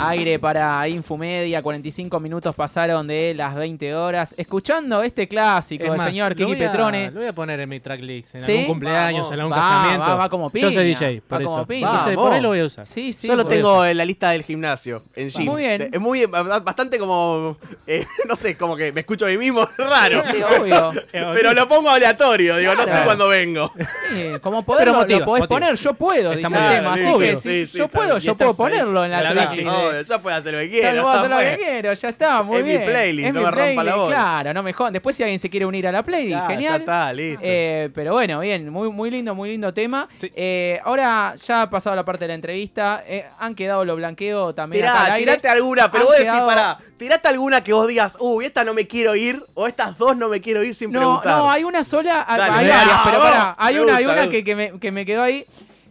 [0.00, 4.32] Aire para Infomedia, 45 minutos pasaron de las 20 horas.
[4.38, 7.10] Escuchando este clásico Es del más, señor Kiki Petrone.
[7.10, 8.36] Lo voy a poner en mi tracklist.
[8.36, 8.52] En ¿Sí?
[8.52, 9.32] algún cumpleaños, Vamos.
[9.34, 10.04] en algún Va, casamiento.
[10.06, 11.66] va, va como Yo soy piña, DJ, por va como eso.
[11.66, 11.90] piña.
[11.90, 12.86] Entonces, por ahí lo voy a usar.
[12.86, 13.26] Sí, sí.
[13.26, 15.46] Yo lo por tengo en la lista del gimnasio, en gym.
[15.46, 15.90] Muy bien.
[15.92, 17.56] Es muy, bastante como,
[17.86, 20.20] eh, no sé, como que me escucho a mí mismo, raro.
[20.22, 20.92] Sí, obvio.
[21.10, 23.72] Pero lo pongo aleatorio, digo, no sé cuándo vengo.
[24.12, 25.60] Sí, como poderlo, Pero motiva, lo podés motiva.
[25.60, 26.94] poner, yo puedo, dice el tema.
[26.94, 27.18] Así obvio.
[27.30, 29.68] que Sí, si sí, yo puedo, yo puedo ponerlo en la, en la tracklist.
[30.00, 31.02] Obvio, ya puedo hacer lo que Claro, quiera.
[31.02, 32.84] puedo hacer lo que quiero, ya está, muy Es mi bien.
[32.84, 34.14] playlist, es no mi me rompa la playlist, bola.
[34.16, 34.92] Claro, no me jodan.
[34.92, 36.72] Después si alguien se quiere unir a la playlist, Ya, genial.
[36.72, 37.40] Ya está, listo.
[37.44, 40.08] Eh, pero bueno, bien, muy, muy lindo, muy lindo tema.
[40.16, 40.30] Sí.
[40.34, 43.02] Eh, ahora ya ha pasado la parte de la entrevista.
[43.06, 45.30] eh, han quedado los blanqueos también acá Tirá, al aire.
[45.32, 48.64] tirate alguna, pero Han vos decís, quedado- pará, tirate alguna que vos digas, uy, esta
[48.64, 51.36] no me quiero ir, o estas dos no me quiero ir sin No, preguntar.
[51.38, 54.54] no, hay una sola, hay Dale, hay varias, pero pará, hay una, hay una que
[54.54, 55.44] me, que me quedó ahí.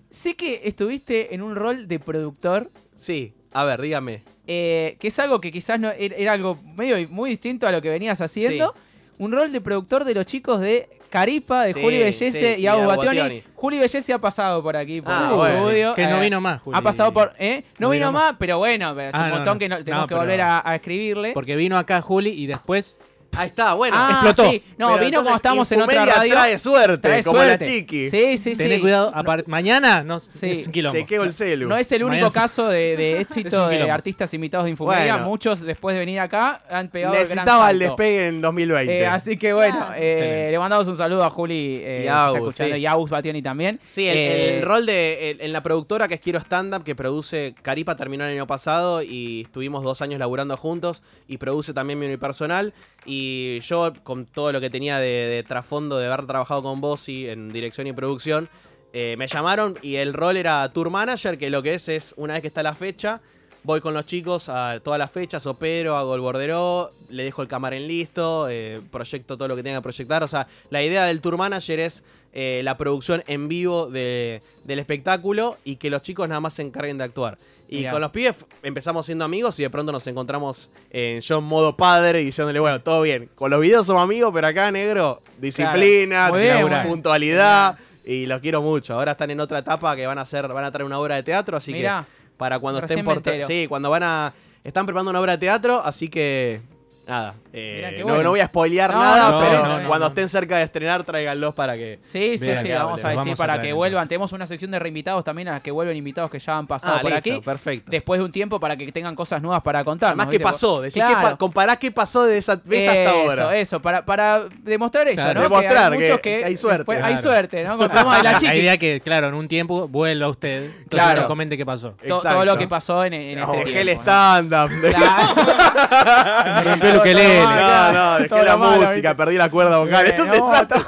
[0.09, 4.23] Sé que estuviste en un rol de productor, Sí, a ver, dígame.
[4.47, 7.81] eh, que es algo que quizás no era, era algo medio muy distinto a lo
[7.81, 8.73] que venías haciendo.
[9.19, 12.67] Un rol de productor de los chicos de Caripa, de Sí, Juli Bellese sí, y
[12.67, 13.41] Agus Bationi.
[13.55, 15.57] Juli Bellese ha pasado por aquí, por Ah, el bueno.
[15.69, 15.95] estudio.
[15.95, 16.77] Que no eh, vino más, Juli.
[16.77, 17.33] Ha pasado por.
[17.39, 17.63] ¿eh?
[17.79, 19.59] No, No vino vino más, pero bueno, es Ah, un no, montón no.
[19.59, 21.31] que no- tenemos No, que volver a, a escribirle.
[21.33, 22.99] Porque vino acá Juli y después.
[23.35, 23.95] Ahí está, bueno.
[23.99, 24.49] ah, explotó.
[24.49, 24.63] sí.
[24.77, 26.31] No, Pero vino cuando estábamos en otra radio.
[26.33, 27.65] trae suerte, Trae como suerte.
[27.65, 28.09] la chiqui.
[28.09, 28.57] Sí, sí, sí.
[28.57, 29.11] Tené cuidado.
[29.47, 30.51] Mañana no, Sí.
[30.51, 30.97] es un quilombo.
[30.97, 31.67] Chequeo el celu.
[31.67, 35.13] No es el único Mañana caso de, éxito de artistas invitados de Infomedia.
[35.15, 35.29] Bueno.
[35.29, 37.95] Muchos, después de venir acá, han pegado el gran Necesitaba el salto.
[37.95, 38.99] despegue en 2020.
[39.01, 39.93] Eh, así que bueno, Claro.
[39.97, 42.63] eh, le mandamos un saludo a Juli eh, Y Agus, sí.
[42.65, 43.79] y a Agus Bationi también.
[43.89, 46.83] Sí, el, Eh, el rol de el- en la productora que es Quiero Stand Up,
[46.83, 51.73] que produce Caripa, terminó el año pasado y estuvimos dos años laburando juntos y produce
[51.73, 52.73] también mi unipersonal.
[53.05, 53.26] Y
[53.61, 57.87] yo, con todo lo que tenía de, trasfondo de haber trabajado con y en dirección
[57.87, 58.49] y producción,
[58.93, 62.33] eh, me llamaron y el rol era Tour Manager, que lo que es es, una
[62.33, 63.21] vez que está la fecha,
[63.63, 67.47] voy con los chicos a todas las fechas, opero, hago el bordero, le dejo el
[67.47, 70.23] camarín listo, eh, proyecto todo lo que tenga que proyectar.
[70.23, 74.79] O sea, la idea del tour manager es eh, la producción en vivo de- del
[74.79, 77.37] espectáculo y que los chicos nada más se encarguen de actuar.
[77.69, 77.91] Y Mirá.
[77.91, 81.75] con los pibes empezamos siendo amigos y de pronto nos encontramos en yo en modo
[81.75, 83.29] padre diciéndole, bueno, todo bien.
[83.35, 87.77] Con los videos somos amigos, pero acá, negro, disciplina, Muy bien, puntualidad.
[88.05, 88.93] Y los quiero mucho.
[88.93, 91.23] Ahora están en otra etapa que van a hacer, van a traer una obra de
[91.23, 92.05] teatro, así Mirá.
[92.07, 93.45] que para cuando Recién estén por.
[93.45, 94.33] Sí, cuando van a.
[94.63, 96.61] Están preparando una obra de teatro, así que.
[97.05, 97.33] Nada.
[97.59, 98.23] Eh, no, bueno.
[98.23, 100.09] no voy a spoilear No, nada, no, pero no, no, cuando no.
[100.09, 101.97] estén cerca de estrenar, tráiganlos para que.
[102.01, 104.03] Sí, sí, sí, vamos a decir Vamos para que vuelvan.
[104.03, 104.09] entonces.
[104.09, 106.95] Tenemos una sección de reinvitados también a las que vuelven invitados que ya han pasado
[106.97, 107.41] Ah, por listo, aquí.
[107.41, 107.91] perfecto.
[107.91, 110.09] Después de un tiempo para que tengan cosas nuevas para contar.
[110.09, 110.81] Además, ¿qué pasó?
[110.81, 113.55] Decís, ¿qué pa- compará qué pasó de esa vez hasta ahora.
[113.57, 115.41] Eso, para, para demostrar esto, Claro.
[115.41, 115.49] ¿no?
[115.49, 116.77] Demostrar hay que- muchos que hay suerte.
[116.79, 117.21] después- hay Claro.
[117.21, 117.77] suerte, ¿no?
[117.77, 118.57] Con el programa de la La chiqui.
[118.57, 120.63] idea que, claro, en un tiempo vuelva usted.
[120.65, 121.19] Entonces Claro.
[121.21, 121.95] nos comente qué pasó.
[122.07, 124.03] To- todo lo que pasó en, en este Dejé el tiempo.
[124.05, 124.11] ¿no?
[124.11, 124.71] stand-up.
[124.81, 125.35] Claro.
[126.43, 127.43] Se me rompió el ukelele.
[127.55, 129.15] No, no, dejé la malo, música, ¿viste?
[129.15, 130.05] perdí la cuerda vocal.
[130.07, 130.79] Esto es un desastre.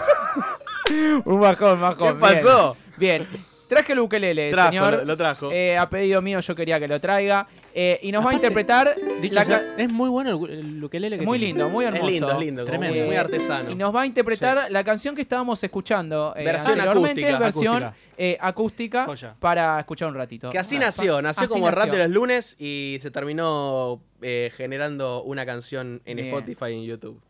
[1.25, 2.07] Un bajón, bajón.
[2.07, 2.75] ¿Qué pasó?
[2.97, 3.27] Bien.
[3.29, 3.45] Bien.
[3.67, 4.93] Traje el ukelele, Trajo, señor.
[4.93, 5.51] lo- lo trajo.
[5.51, 7.45] Eh, a pedido mío yo quería que lo traiga.
[7.73, 11.19] Eh, y nos va a interpretar Dicho la sea, ca- es muy bueno el, ukelele
[11.19, 11.53] que muy tiene.
[11.53, 12.05] lindo, muy hermoso.
[12.07, 12.97] Es lindo, es lindo, Tremendo.
[12.97, 13.69] muy, muy artesano.
[13.71, 17.83] Y nos va a interpretar la canción que estábamos escuchando eh, Versión anteriormente, acústica, versión
[17.83, 18.13] acústica.
[18.17, 19.07] eh, acústica
[19.39, 20.49] para escuchar un ratito.
[20.49, 21.93] Que así Ah, nació, nació así como rap nació.
[21.93, 26.27] de los lunes y se terminó eh, generando una canción en Bien.
[26.29, 27.21] Spotify y en YouTube.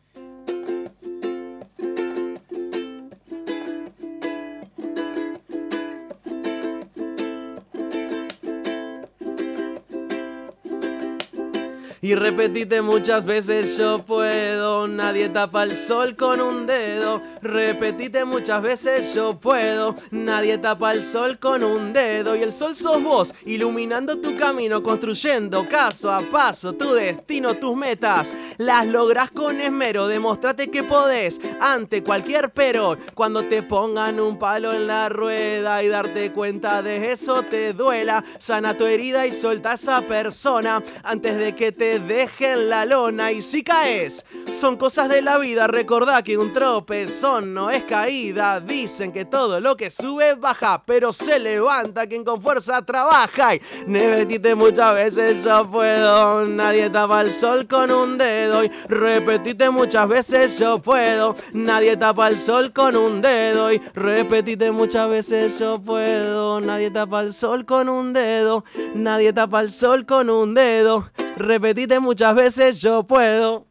[12.01, 17.21] Y repetite muchas veces yo puedo, nadie tapa el sol con un dedo.
[17.41, 22.36] Repetite muchas veces yo puedo, nadie tapa el sol con un dedo.
[22.36, 27.78] Y el sol sos vos, iluminando tu camino, construyendo caso a paso tu destino, tus
[27.78, 28.34] metas.
[28.58, 32.97] Las lográs con esmero, demostrate que podés ante cualquier pero.
[33.13, 38.23] Cuando te pongan un palo en la rueda y darte cuenta de eso te duela,
[38.38, 43.32] sana tu herida y solta a esa persona antes de que te dejen la lona.
[43.32, 45.67] Y si caes, son cosas de la vida.
[45.67, 48.60] Recordá que un tropezón no es caída.
[48.60, 53.56] Dicen que todo lo que sube baja, pero se levanta quien con fuerza trabaja.
[53.56, 56.46] Y repetite muchas veces yo puedo.
[56.46, 58.63] Nadie tapa el sol con un dedo.
[58.63, 61.36] Y repetite muchas veces yo puedo.
[61.54, 63.72] Nadie tapa el sol con un dedo.
[63.72, 66.60] Y repetite muchas veces yo puedo.
[66.60, 68.63] Nadie tapa el sol con un dedo.
[68.96, 71.10] Nadie tapa el sol con un dedo.
[71.38, 73.68] Repetite muchas veces yo puedo.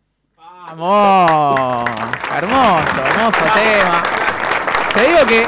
[0.77, 1.85] Vamos.
[2.37, 4.03] Hermoso, hermoso tema.
[4.95, 5.47] Te digo que.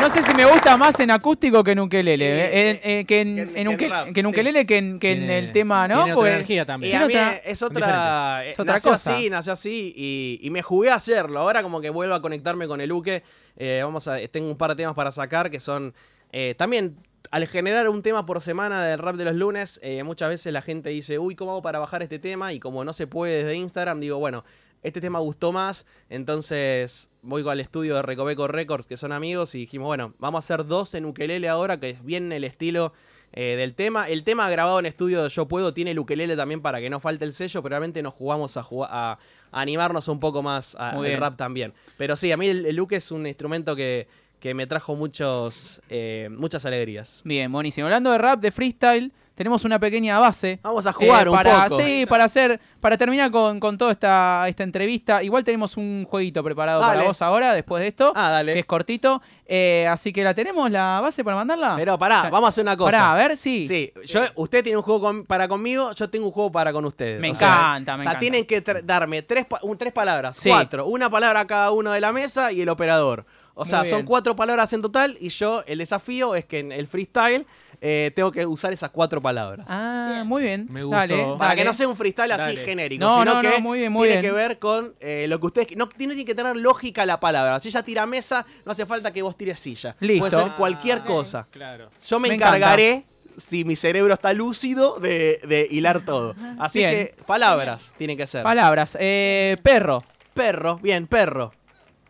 [0.00, 2.26] No sé si me gusta más en acústico que en ukelele.
[2.26, 4.30] eh, en- eh, que en, que en- en que en uke- rap, que en sí.
[4.30, 6.04] ukelele que en, que en Tiene- el tema, ¿no?
[6.04, 6.96] Tiene otra energía Y también.
[6.96, 9.14] a mí otra- es otra, eh, Es otra nació cosa.
[9.14, 11.40] así, nació así y, y me jugué a hacerlo.
[11.40, 13.22] Ahora como que vuelvo a conectarme con el Uke.
[13.56, 15.94] eh, vamos a, tengo un par de temas para sacar que son
[16.30, 16.96] eh, también
[17.30, 20.62] al generar un tema por semana del rap de los lunes, eh, muchas veces la
[20.62, 22.52] gente dice, uy, ¿cómo hago para bajar este tema?
[22.52, 24.44] Y como no se puede desde Instagram, digo, bueno,
[24.82, 29.58] este tema gustó más, entonces voy al estudio de Recoveco Records, que son amigos, y
[29.60, 32.92] dijimos, bueno, vamos a hacer dos en ukelele ahora, que es bien el estilo
[33.32, 34.08] eh, del tema.
[34.08, 37.00] El tema grabado en estudio de Yo Puedo tiene el ukelele también para que no
[37.00, 39.18] falte el sello, pero realmente nos jugamos a, jugar, a,
[39.50, 41.74] animarnos un poco más al rap también.
[41.98, 44.06] Pero sí, a mí el, el uke es un instrumento que,
[44.40, 47.20] que me trajo muchos, eh, muchas alegrías.
[47.24, 47.86] Bien, buenísimo.
[47.86, 50.60] Hablando de rap, de freestyle, tenemos una pequeña base.
[50.62, 51.80] Vamos a jugar eh, un para, poco.
[51.82, 55.22] Sí, para hacer, para terminar con, con toda esta, esta entrevista.
[55.22, 56.94] Igual tenemos un jueguito preparado Dale.
[56.94, 58.54] para vos ahora, después de esto, Ah, dale.
[58.54, 59.20] que es cortito.
[59.48, 61.74] Eh, así que la tenemos, la base para mandarla.
[61.76, 62.92] Pero pará, vamos a hacer una cosa.
[62.92, 63.68] Pará, a ver, sí.
[63.68, 66.84] Sí, yo, usted tiene un juego con- para conmigo, yo tengo un juego para con
[66.86, 67.20] ustedes.
[67.20, 68.20] Me O sea, encanta, me O sea, encanta.
[68.20, 70.48] tienen que darme tres, un- tres palabras, Sí.
[70.48, 70.86] cuatro.
[70.86, 73.26] Una palabra a cada uno de la mesa y el operador.
[73.58, 76.86] O sea, son cuatro palabras en total y yo, el desafío es que en el
[76.86, 77.46] freestyle
[77.80, 79.66] eh, tengo que usar esas cuatro palabras.
[79.70, 80.66] Ah, muy bien.
[80.70, 80.96] Me gustó.
[80.98, 81.60] Dale, Para dale.
[81.62, 82.64] que no sea un freestyle así Dale.
[82.66, 84.30] genérico, No, sino no, no, que muy bien, muy tiene bien.
[84.32, 85.76] que ver con eh, lo que ustedes...
[85.76, 87.58] No tiene que tener lógica la palabra.
[87.60, 89.96] Si ella tira mesa, no hace falta que vos tires silla.
[90.00, 90.28] Listo.
[90.28, 91.04] Puede ser cualquier Ok.
[91.06, 91.46] cosa.
[91.50, 91.88] Claro.
[92.06, 92.56] Yo me, Me encanta.
[92.58, 93.04] encargaré,
[93.38, 96.34] si mi cerebro está lúcido, de, de hilar todo.
[96.58, 96.90] Así Bien.
[96.90, 98.42] que palabras tienen que ser.
[98.42, 98.96] Palabras.
[99.00, 100.02] Eh, perro.
[100.34, 101.52] perro, bien, perro.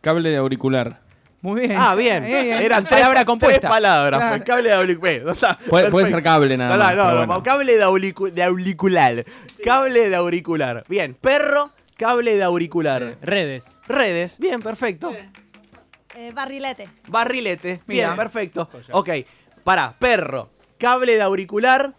[0.01, 1.05] Cable de auricular.
[1.43, 1.76] Muy bien.
[1.78, 2.24] Ah, bien.
[2.24, 4.20] Eh, eh, Eran tres, palabra tres palabras.
[4.20, 4.45] Claro.
[4.45, 5.37] cable de auricular.
[5.68, 6.97] Puede, puede ser cable nada No, más.
[6.97, 7.43] no, pero no, bueno.
[7.43, 9.24] cable de, auricu- de auricular.
[9.64, 10.84] Cable de auricular.
[10.89, 13.16] Bien, perro, cable de auricular.
[13.22, 13.70] Redes.
[13.87, 15.14] Redes, bien, perfecto.
[16.16, 16.89] Eh, barrilete.
[17.09, 18.07] Barrilete, Mira.
[18.09, 18.68] bien, perfecto.
[18.93, 19.11] Ok,
[19.62, 21.93] para, perro, cable de auricular,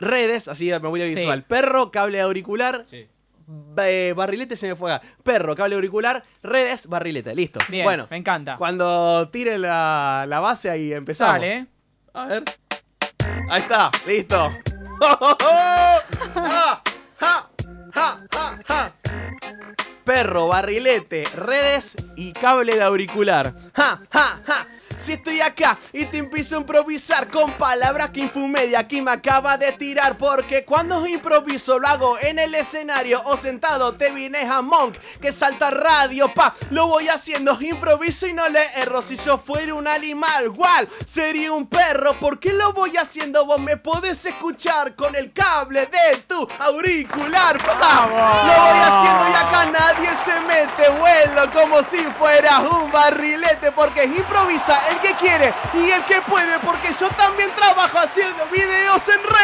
[0.00, 1.14] redes, así de memoria Sí.
[1.16, 1.44] visual.
[1.44, 3.06] Perro, cable auricular, Sí.
[3.78, 5.06] Eh, barrilete se me fue acá.
[5.22, 7.34] Perro, cable auricular, redes, barrilete.
[7.34, 7.60] Listo.
[7.68, 8.56] Bien, bueno, me encanta.
[8.56, 11.34] cuando tire la, la base ahí empezamos.
[11.34, 11.66] Dale.
[12.14, 12.44] A ver.
[13.48, 14.50] Ahí está, listo.
[15.00, 15.18] ¡Ja,
[16.34, 17.48] ja,
[17.94, 18.94] ja, ja, ja!
[20.04, 23.52] Perro, barrilete, redes y cable de auricular.
[23.74, 24.66] ¡Ja, ja, ja!
[25.02, 29.58] Si estoy acá y te empiezo a improvisar con palabras que Infumedia aquí me acaba
[29.58, 30.16] de tirar.
[30.16, 35.32] Porque cuando improviso lo hago en el escenario o sentado te vienes a Monk que
[35.32, 36.54] salta radio, pa.
[36.70, 39.02] Lo voy haciendo, improviso y no le erro.
[39.02, 42.12] Si yo fuera un animal, igual sería un perro.
[42.14, 43.44] ¿Por qué lo voy haciendo?
[43.44, 48.06] Vos me podés escuchar con el cable de tu auricular, pa.
[48.46, 50.88] Lo voy haciendo y acá nadie se mete.
[51.00, 56.58] Vuelo como si fuera un barrilete porque improvisa el que quiere y el que puede
[56.60, 59.42] porque yo también trabajo haciendo videos en redes.